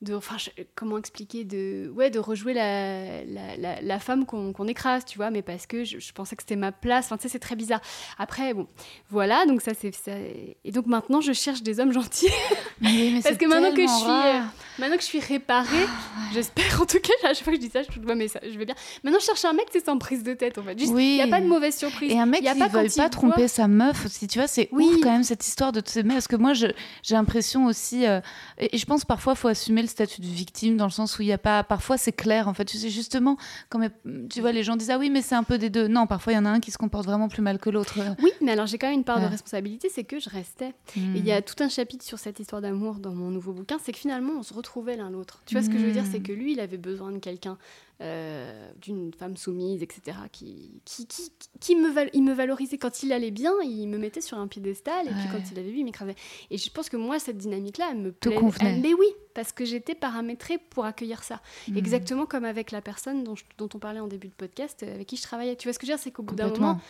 [0.00, 4.52] de, enfin, je- comment expliquer de, ouais, de rejouer la, la, la, la femme qu'on
[4.52, 7.06] qu'on écrase, tu vois, mais parce que je, je pensais que c'était ma place.
[7.06, 7.80] Enfin, tu sais, c'est très bizarre.
[8.16, 8.68] Après, bon,
[9.10, 10.56] voilà, donc ça, c'est.
[10.64, 12.28] Et donc maintenant, je cherche des hommes gentils.
[12.80, 14.44] Mais Parce que maintenant que je suis, rare.
[14.78, 15.86] Maintenant que je suis réparée,
[16.32, 18.28] j'espère en tout cas, à chaque fois que je dis ça, je trouve, ouais, mais
[18.28, 18.76] ça, je vais bien.
[19.02, 20.74] Maintenant, je cherche un mec, c'est sans prise de tête, en fait.
[20.78, 21.14] Il Oui.
[21.14, 22.12] n'y a pas de mauvaise surprise.
[22.12, 24.38] Et un mec Y a qui ne veut pas voit- tromper sa meuf aussi, tu
[24.38, 24.84] vois, c'est Oui.
[24.86, 26.14] ouf quand même cette histoire de s'aimer.
[26.14, 26.72] Parce que moi, j'ai
[27.10, 28.20] l'impression aussi, euh,
[28.58, 31.22] et, et je pense parfois faut assumer le statut de victime dans le sens où
[31.22, 32.64] il n'y a pas, parfois c'est clair en fait.
[32.64, 33.36] Tu sais justement,
[33.68, 33.90] quand mes-
[34.28, 35.88] tu vois les gens disent ah oui mais c'est un peu des deux.
[35.88, 37.98] Non, parfois il y en a un qui se comporte vraiment plus mal que l'autre.
[38.22, 39.24] Oui, mais alors j'ai quand même une part Ouais.
[39.24, 40.74] de responsabilité, c'est que je restais.
[40.96, 41.16] Hmm.
[41.16, 43.78] Et il y a tout un chapitre sur cette histoire d'amour dans mon nouveau bouquin,
[43.82, 45.42] c'est que finalement on se retrouvait l'un l'autre.
[45.46, 47.56] Tu vois ce que je veux dire, c'est que lui, il avait besoin de quelqu'un,
[48.00, 51.30] euh, d'une femme soumise, etc., qui, qui, qui,
[51.60, 54.46] qui me, val- il me valorisait quand il allait bien, il me mettait sur un
[54.46, 56.14] piédestal, et puis quand il avait vu, il m'écrasait.
[56.50, 58.38] Et je pense que moi, cette dynamique-là, elle me Te plaît.
[58.38, 58.74] convenait.
[58.76, 61.40] elle- mais oui, parce que j'étais paramétrée pour accueillir ça.
[61.68, 61.76] Mhm.
[61.76, 64.94] Exactement comme avec la personne dont, je- dont on parlait en début de podcast, euh,
[64.94, 65.56] avec qui je travaillais.
[65.56, 66.80] Tu vois ce que je veux dire C'est qu'au bout d'un moment,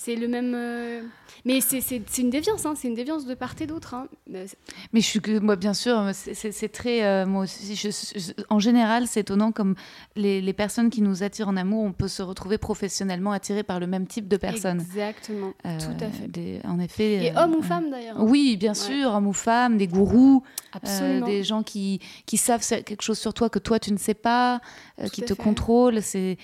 [0.00, 0.54] c'est le même.
[0.54, 1.02] euh,
[1.44, 1.80] Mais c'est-
[2.18, 3.94] une déviance, hein, c'est une déviance de part et d'autre.
[3.94, 4.06] hein.
[4.28, 7.04] Mais je suis que moi, bien sûr, c'est- c'est très.
[7.04, 9.74] euh, moi aussi, je- je- en général, c'est étonnant comme
[10.16, 13.80] les, les personnes qui nous attirent en amour, on peut se retrouver professionnellement attirés par
[13.80, 14.80] le même type de personnes.
[14.80, 16.28] Exactement, Euh, tout à fait.
[16.28, 17.26] des- en effet.
[17.26, 18.16] Et euh, homme ou euh, femme d'ailleurs.
[18.18, 18.24] hein.
[18.24, 20.42] Oui, bien sûr, homme ou femme, des gourous,
[20.86, 24.14] euh, des gens qui, qui savent quelque chose sur toi que toi tu ne sais
[24.14, 24.60] pas,
[25.00, 25.42] euh, qui te fait.
[25.42, 26.02] contrôlent.
[26.02, 26.36] C'est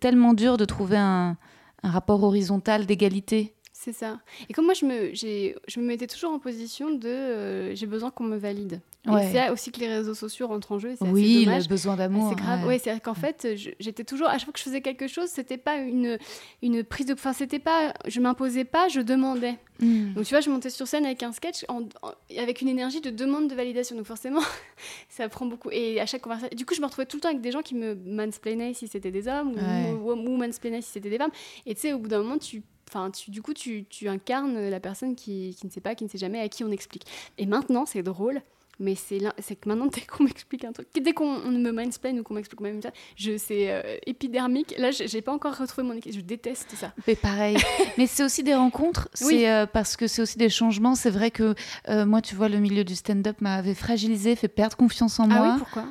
[0.00, 1.36] tellement dur de trouver un,
[1.82, 3.54] un rapport horizontal d'égalité.
[3.72, 4.20] C'est ça.
[4.48, 8.10] Et comme moi, je me, je me mettais toujours en position de euh, j'ai besoin
[8.10, 8.80] qu'on me valide.
[9.04, 9.24] Ouais.
[9.26, 10.94] Et c'est là aussi que les réseaux sociaux rentrent en jeu.
[10.96, 12.28] C'est Oui, le besoin d'amour.
[12.30, 12.60] C'est grave.
[12.60, 12.66] ouais.
[12.68, 13.48] Ouais, c'est qu'en fait,
[13.80, 16.18] j'étais toujours à chaque fois que je faisais quelque chose, c'était pas une
[16.62, 17.14] une prise de.
[17.14, 17.92] Enfin, c'était pas.
[18.06, 19.56] Je m'imposais pas, je demandais.
[19.80, 20.12] Mm.
[20.14, 23.00] Donc tu vois, je montais sur scène avec un sketch en- en- avec une énergie
[23.00, 23.96] de demande de validation.
[23.96, 24.40] Donc forcément,
[25.08, 25.70] ça prend beaucoup.
[25.72, 27.62] Et à chaque conversation, du coup, je me retrouvais tout le temps avec des gens
[27.62, 29.92] qui me mansplainaient si c'était des hommes Ouais.
[29.94, 31.32] ou, ou, ou mansplainaient si c'était des femmes.
[31.66, 32.62] Et tu sais, au bout d'un moment, tu
[32.94, 36.04] Enfin, tu, du coup, tu, tu incarnes la personne qui, qui ne sait pas, qui
[36.04, 37.04] ne sait jamais, à qui on explique.
[37.38, 38.42] Et maintenant, c'est drôle,
[38.80, 41.70] mais c'est là- c'est que maintenant, dès qu'on m'explique un truc, dès qu'on on me
[41.72, 44.74] mansplain ou qu'on m'explique même ça, je c'est euh, épidermique.
[44.78, 46.20] Là, j'ai pas encore retrouvé mon équilibre.
[46.22, 46.92] Je déteste ça.
[47.06, 47.56] Mais pareil.
[47.98, 49.08] Mais c'est aussi des rencontres.
[49.14, 49.46] C'est Oui.
[49.46, 50.94] euh, parce que c'est aussi des changements.
[50.94, 51.54] C'est vrai que
[51.88, 55.34] euh, moi, tu vois, le milieu du stand-up m'avait fragilisé, fait perdre confiance en Ah
[55.34, 55.52] moi.
[55.52, 55.84] oui, pourquoi?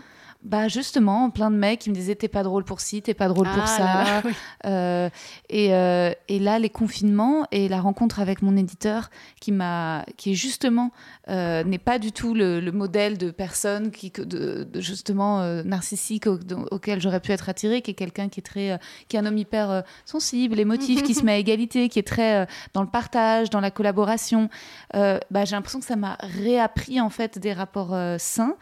[0.43, 3.27] Bah justement, plein de mecs qui me disaient t'es pas drôle pour ci, t'es pas
[3.27, 3.83] drôle pour Ah ça.
[3.83, 4.33] là là, oui.
[4.65, 5.09] Euh,
[5.49, 10.31] et, euh, et là, les confinements et la rencontre avec mon éditeur, qui m'a, qui
[10.31, 10.89] est justement
[11.29, 16.25] euh, n'est pas du tout le, le modèle de personne qui, de, de justement narcissique
[16.25, 16.39] au-
[16.71, 18.79] auquel j'aurais pu être attirée, qui est quelqu'un qui est très,
[19.09, 22.47] qui est un homme hyper sensible, émotif, qui se met à égalité, qui est très
[22.73, 24.49] dans le partage, dans la collaboration.
[24.93, 28.55] Bah, j'ai l'impression que ça m'a réappris en fait des rapports sains.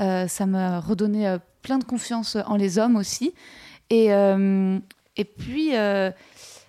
[0.00, 3.34] Euh, ça m'a redonné euh, plein de confiance en les hommes aussi.
[3.90, 4.78] Et, euh,
[5.16, 5.72] et puis,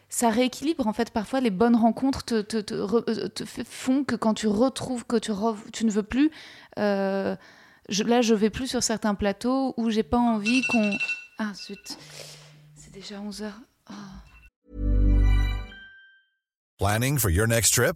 [0.09, 5.17] ça rééquilibre en fait parfois les bonnes rencontres te, font que quand tu retrouves que
[5.17, 6.31] tu, ne veux plus,
[6.79, 7.35] euh,
[7.87, 10.91] je, là je vais plus sur certains plateaux où j'ai pas envie qu'on...
[11.37, 11.97] Ah zut,
[12.75, 13.51] c'est déjà 11h.
[16.79, 17.95] Planning for your next trip?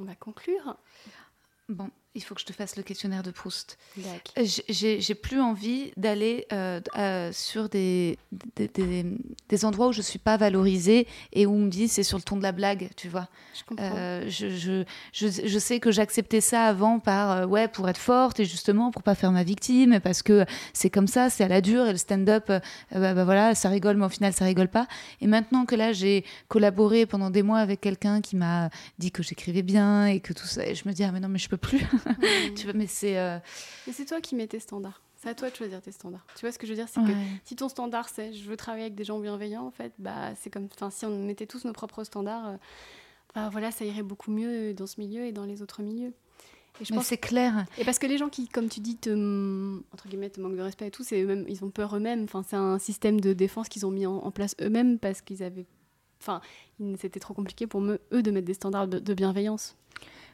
[0.00, 0.76] On va conclure.
[1.68, 3.78] Bon, il faut que je te fasse le questionnaire de Proust.
[3.96, 4.44] D'accord.
[4.68, 8.18] J'ai- plus envie d'aller euh, euh, sur des,
[8.56, 9.04] des, des-
[9.48, 12.22] des endroits où je suis pas valorisée et où on me dit c'est sur le
[12.22, 13.28] ton de la blague, tu vois.
[13.54, 13.62] Je.
[13.80, 17.98] Euh, je, je, je, je sais que j'acceptais ça avant par euh, ouais pour être
[17.98, 21.48] forte et justement pour pas faire ma victime parce que c'est comme ça, c'est à
[21.48, 22.60] la dure et le stand-up, euh,
[22.92, 24.86] bah, bah, voilà, ça rigole mais au final ça rigole pas.
[25.20, 29.22] Et maintenant que là j'ai collaboré pendant des mois avec quelqu'un qui m'a dit que
[29.22, 31.48] j'écrivais bien et que tout ça, et je me dis ah mais non mais je
[31.48, 31.84] peux plus.
[32.56, 33.38] tu vois, mais c'est euh,
[33.86, 35.00] Mais c'est toi qui mets tes standards.
[35.16, 36.24] C'est à toi de choisir tes standards.
[36.36, 36.88] Tu vois ce que je veux dire?
[36.88, 37.10] C'est que
[37.44, 40.48] si ton standard c'est je veux travailler avec des gens bienveillants, en fait, bah c'est
[40.50, 42.56] comme, enfin si on mettait tous nos propres standards, euh,
[43.34, 46.12] bah voilà, ça irait beaucoup mieux dans ce milieu et dans les autres milieux.
[46.80, 47.66] Et je Mais pense c'est clair.
[47.78, 49.10] et parce que les gens qui, comme tu dis, te
[49.92, 52.22] entre guillemets te manquent de respect et tout, c'est eux-mêmes, ils ont peur eux-mêmes.
[52.22, 55.42] Enfin, c'est un système de défense qu'ils ont mis en, en place eux-mêmes parce qu'ils
[55.42, 55.66] avaient,
[56.20, 56.40] enfin,
[56.96, 59.74] c'était trop compliqué pour eux de mettre des standards de, de bienveillance.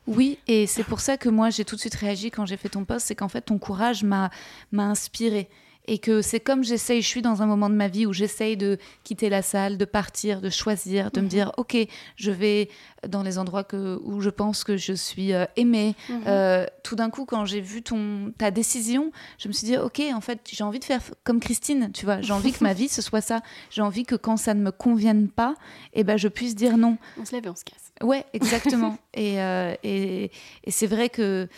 [0.07, 2.69] Oui, et c'est pour ça que moi j'ai tout de suite réagi quand j'ai fait
[2.69, 4.31] ton post, c'est qu'en fait ton courage m'a
[4.73, 5.49] m'a inspiré
[5.87, 8.57] et que c'est comme j'essaye, je suis dans un moment de ma vie où j'essaye
[8.57, 11.77] de quitter la salle, de partir, de choisir, de me dire ok,
[12.17, 12.69] je vais
[13.07, 15.95] dans les endroits que, où je pense que je suis euh, aimée.
[16.27, 20.01] Euh, tout d'un coup, quand j'ai vu ton ta décision, je me suis dit ok,
[20.15, 22.89] en fait j'ai envie de faire comme Christine, tu vois, j'ai envie que ma vie
[22.89, 25.55] ce soit ça, j'ai envie que quand ça ne me convienne pas,
[25.93, 26.97] eh ben je puisse dire non.
[27.21, 27.84] On se lève et on se casse.
[28.03, 28.99] Ouais, exactement.
[29.15, 30.31] et euh, et,
[30.65, 31.49] et c'est vrai que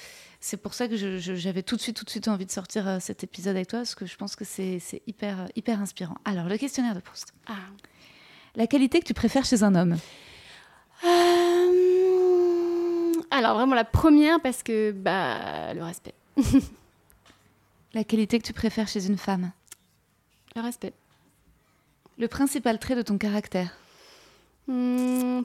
[0.40, 2.98] c'est pour ça que j'avais tout de suite, tout de suite envie de sortir euh,
[3.00, 6.16] cet épisode avec toi, parce que je pense que c'est hyper, hyper inspirant.
[6.24, 7.32] Alors, le questionnaire de Proust.
[7.48, 7.54] Ah.
[8.54, 9.96] La qualité que tu préfères chez un homme?
[11.04, 11.72] Euh,
[13.30, 16.14] Alors vraiment la première parce que bah le respect,
[17.92, 19.50] La qualité que tu préfères chez une femme?
[20.54, 20.92] Le respect.
[22.18, 23.76] Le principal trait de ton caractère?
[24.66, 25.44] Pff, alors,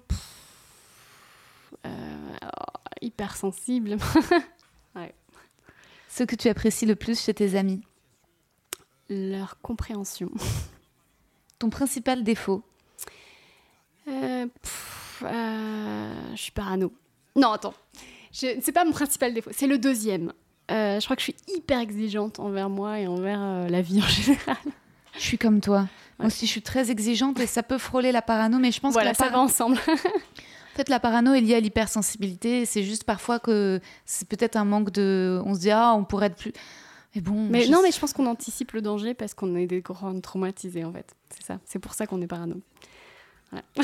[3.02, 3.98] hyper sensible.
[4.96, 5.14] ouais.
[6.08, 7.82] Ce que tu apprécies le plus chez tes amis?
[9.10, 10.30] Leur compréhension.
[11.60, 12.64] Ton principal défaut?
[14.08, 14.48] Euh,
[15.24, 16.94] euh, Je suis parano.
[17.36, 17.74] Non, attends.
[18.32, 20.32] C'est pas mon principal défaut, c'est le deuxième.
[20.70, 24.08] Euh, je crois que je suis hyper exigeante envers moi et envers la vie en
[24.08, 24.56] général.
[25.16, 25.88] Je suis comme toi.
[26.18, 28.96] Moi aussi, je suis très exigeante et ça peut frôler la parano, mais je pense
[28.96, 29.78] que la ça va ensemble.
[30.72, 32.66] en fait, la parano est liée à l'hypersensibilité.
[32.66, 35.42] C'est juste parfois que c'est peut-être un manque de.
[35.46, 36.54] On se dit, ah, on pourrait être plus.
[37.14, 37.50] Mais bon.
[37.50, 40.86] Mais non, mais je pense qu'on anticipe le danger parce qu'on est des grands traumatisés,
[40.86, 41.14] en fait.
[41.30, 41.60] C'est ça.
[41.66, 42.62] C'est pour ça qu'on est parano.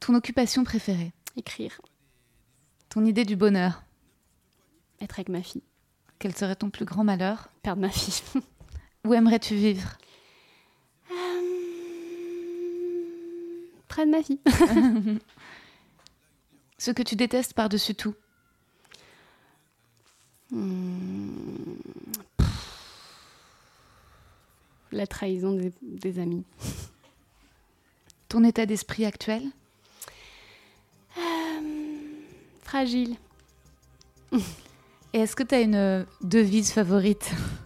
[0.00, 1.12] Ton occupation préférée?
[1.36, 1.80] Écrire.
[2.90, 3.84] Ton idée du bonheur?
[5.00, 5.62] Être avec ma fille.
[6.18, 7.48] Quel serait ton plus grand malheur?
[7.62, 8.22] Perdre ma fille.
[9.06, 9.96] Où aimerais-tu vivre?
[13.94, 14.40] Près de ma fille.
[16.78, 18.16] Ce que tu détestes par-dessus tout
[20.50, 21.76] hmm.
[24.90, 26.42] La trahison des, amis.
[28.28, 29.44] Ton état d'esprit actuel?
[31.16, 31.20] Euh,
[32.64, 33.14] Fragile.
[35.12, 37.30] Et est-ce que tu as une devise favorite?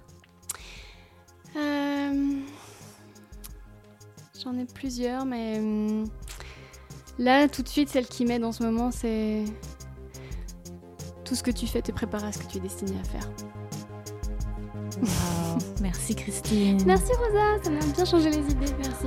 [4.44, 6.04] J'en ai plusieurs, mais hum,
[7.18, 9.44] là, tout de suite, celle qui m'aide en ce moment, c'est
[11.24, 13.28] tout ce que tu fais te prépare à ce que tu es destiné à faire.
[15.82, 16.78] Merci Christine.
[16.86, 19.06] Merci Rosa, ça m'a bien changé les idées, merci.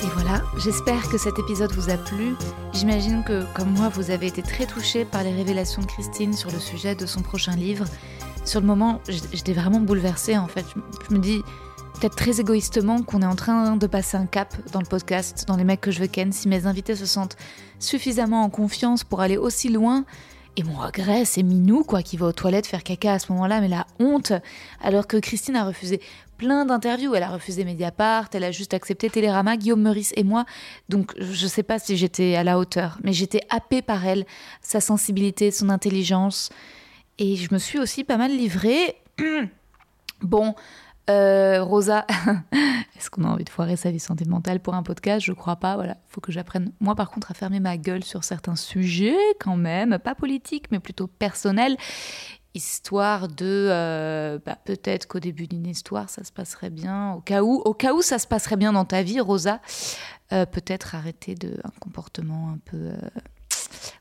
[0.00, 2.34] Et voilà, j'espère que cet épisode vous a plu.
[2.72, 6.52] J'imagine que, comme moi, vous avez été très touchés par les révélations de Christine sur
[6.52, 7.86] le sujet de son prochain livre.
[8.44, 10.66] Sur le moment, j'étais vraiment bouleversée en fait.
[11.08, 11.42] Je me dis,
[11.94, 15.56] peut-être très égoïstement, qu'on est en train de passer un cap dans le podcast, dans
[15.56, 16.32] les mecs que je veux ken.
[16.32, 17.36] Si mes invités se sentent
[17.78, 20.04] suffisamment en confiance pour aller aussi loin,
[20.56, 23.60] et mon regret, c'est Minou, quoi, qui va aux toilettes faire caca à ce moment-là,
[23.60, 24.32] mais la honte.
[24.80, 26.00] Alors que Christine a refusé
[26.36, 27.14] plein d'interviews.
[27.14, 30.44] Elle a refusé Mediapart, elle a juste accepté Télérama, Guillaume Meurice et moi.
[30.88, 34.26] Donc, je sais pas si j'étais à la hauteur, mais j'étais happée par elle,
[34.60, 36.50] sa sensibilité, son intelligence.
[37.18, 38.96] Et je me suis aussi pas mal livrée.
[40.22, 40.54] bon,
[41.10, 42.06] euh, Rosa,
[42.96, 45.24] est-ce qu'on a envie de foirer sa vie sentimentale pour un podcast?
[45.24, 45.74] Je crois pas.
[45.74, 46.72] Voilà, faut que j'apprenne.
[46.80, 50.80] Moi, par contre, à fermer ma gueule sur certains sujets, quand même, pas politiques, mais
[50.80, 51.76] plutôt personnels,
[52.54, 57.12] histoire de euh, bah, peut-être qu'au début d'une histoire, ça se passerait bien.
[57.12, 59.60] Au cas où, au cas où ça se passerait bien dans ta vie, Rosa,
[60.32, 62.92] euh, peut-être arrêter de un comportement un peu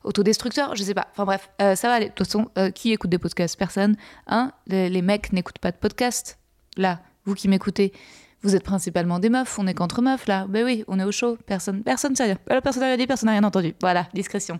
[0.05, 1.07] autodestructeur, je sais pas.
[1.11, 2.07] Enfin bref, ça va aller.
[2.07, 3.57] De toute façon, qui écoute des podcasts?
[3.57, 3.97] Personne.
[4.27, 4.53] Hein?
[4.67, 6.37] Les, les mecs n'écoutent pas de podcasts
[6.77, 7.93] là, vous qui m'écoutez,
[8.43, 10.45] vous êtes principalement des meufs, on est qu'entre meufs là.
[10.47, 12.37] Ben oui, on est au chaud, personne personne sait rien.
[12.61, 13.73] Personne n'a rien dit, personne n'a rien entendu.
[13.79, 14.59] Voilà, discrétion.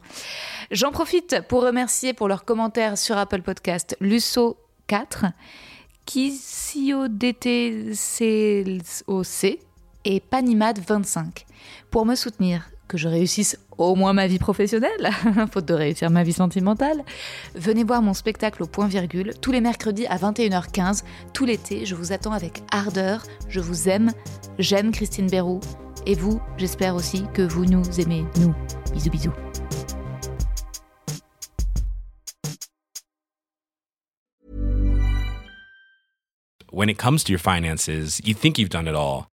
[0.72, 4.58] J'en profite pour remercier pour leurs commentaires sur Apple Podcast Lusso
[4.88, 5.26] 4,
[7.94, 9.60] C
[10.06, 11.46] et Panimad 25
[11.92, 15.10] pour me soutenir que je réussisse au moins ma vie professionnelle,
[15.52, 17.04] faute de réussir ma vie sentimentale,
[17.56, 21.02] venez voir mon spectacle au point virgule tous les mercredis à 21h15,
[21.34, 21.88] tout l'été.
[21.88, 23.24] Je vous attends avec ardeur.
[23.50, 24.12] Je vous aime.
[24.60, 25.60] J'aime Christine Bérou.
[26.06, 28.54] Et vous, j'espère aussi que vous nous aimez, nous.
[28.94, 29.34] Bisous, bisous.
[36.72, 37.88] When it comes to your finances,
[38.24, 39.33] you think you've done it all.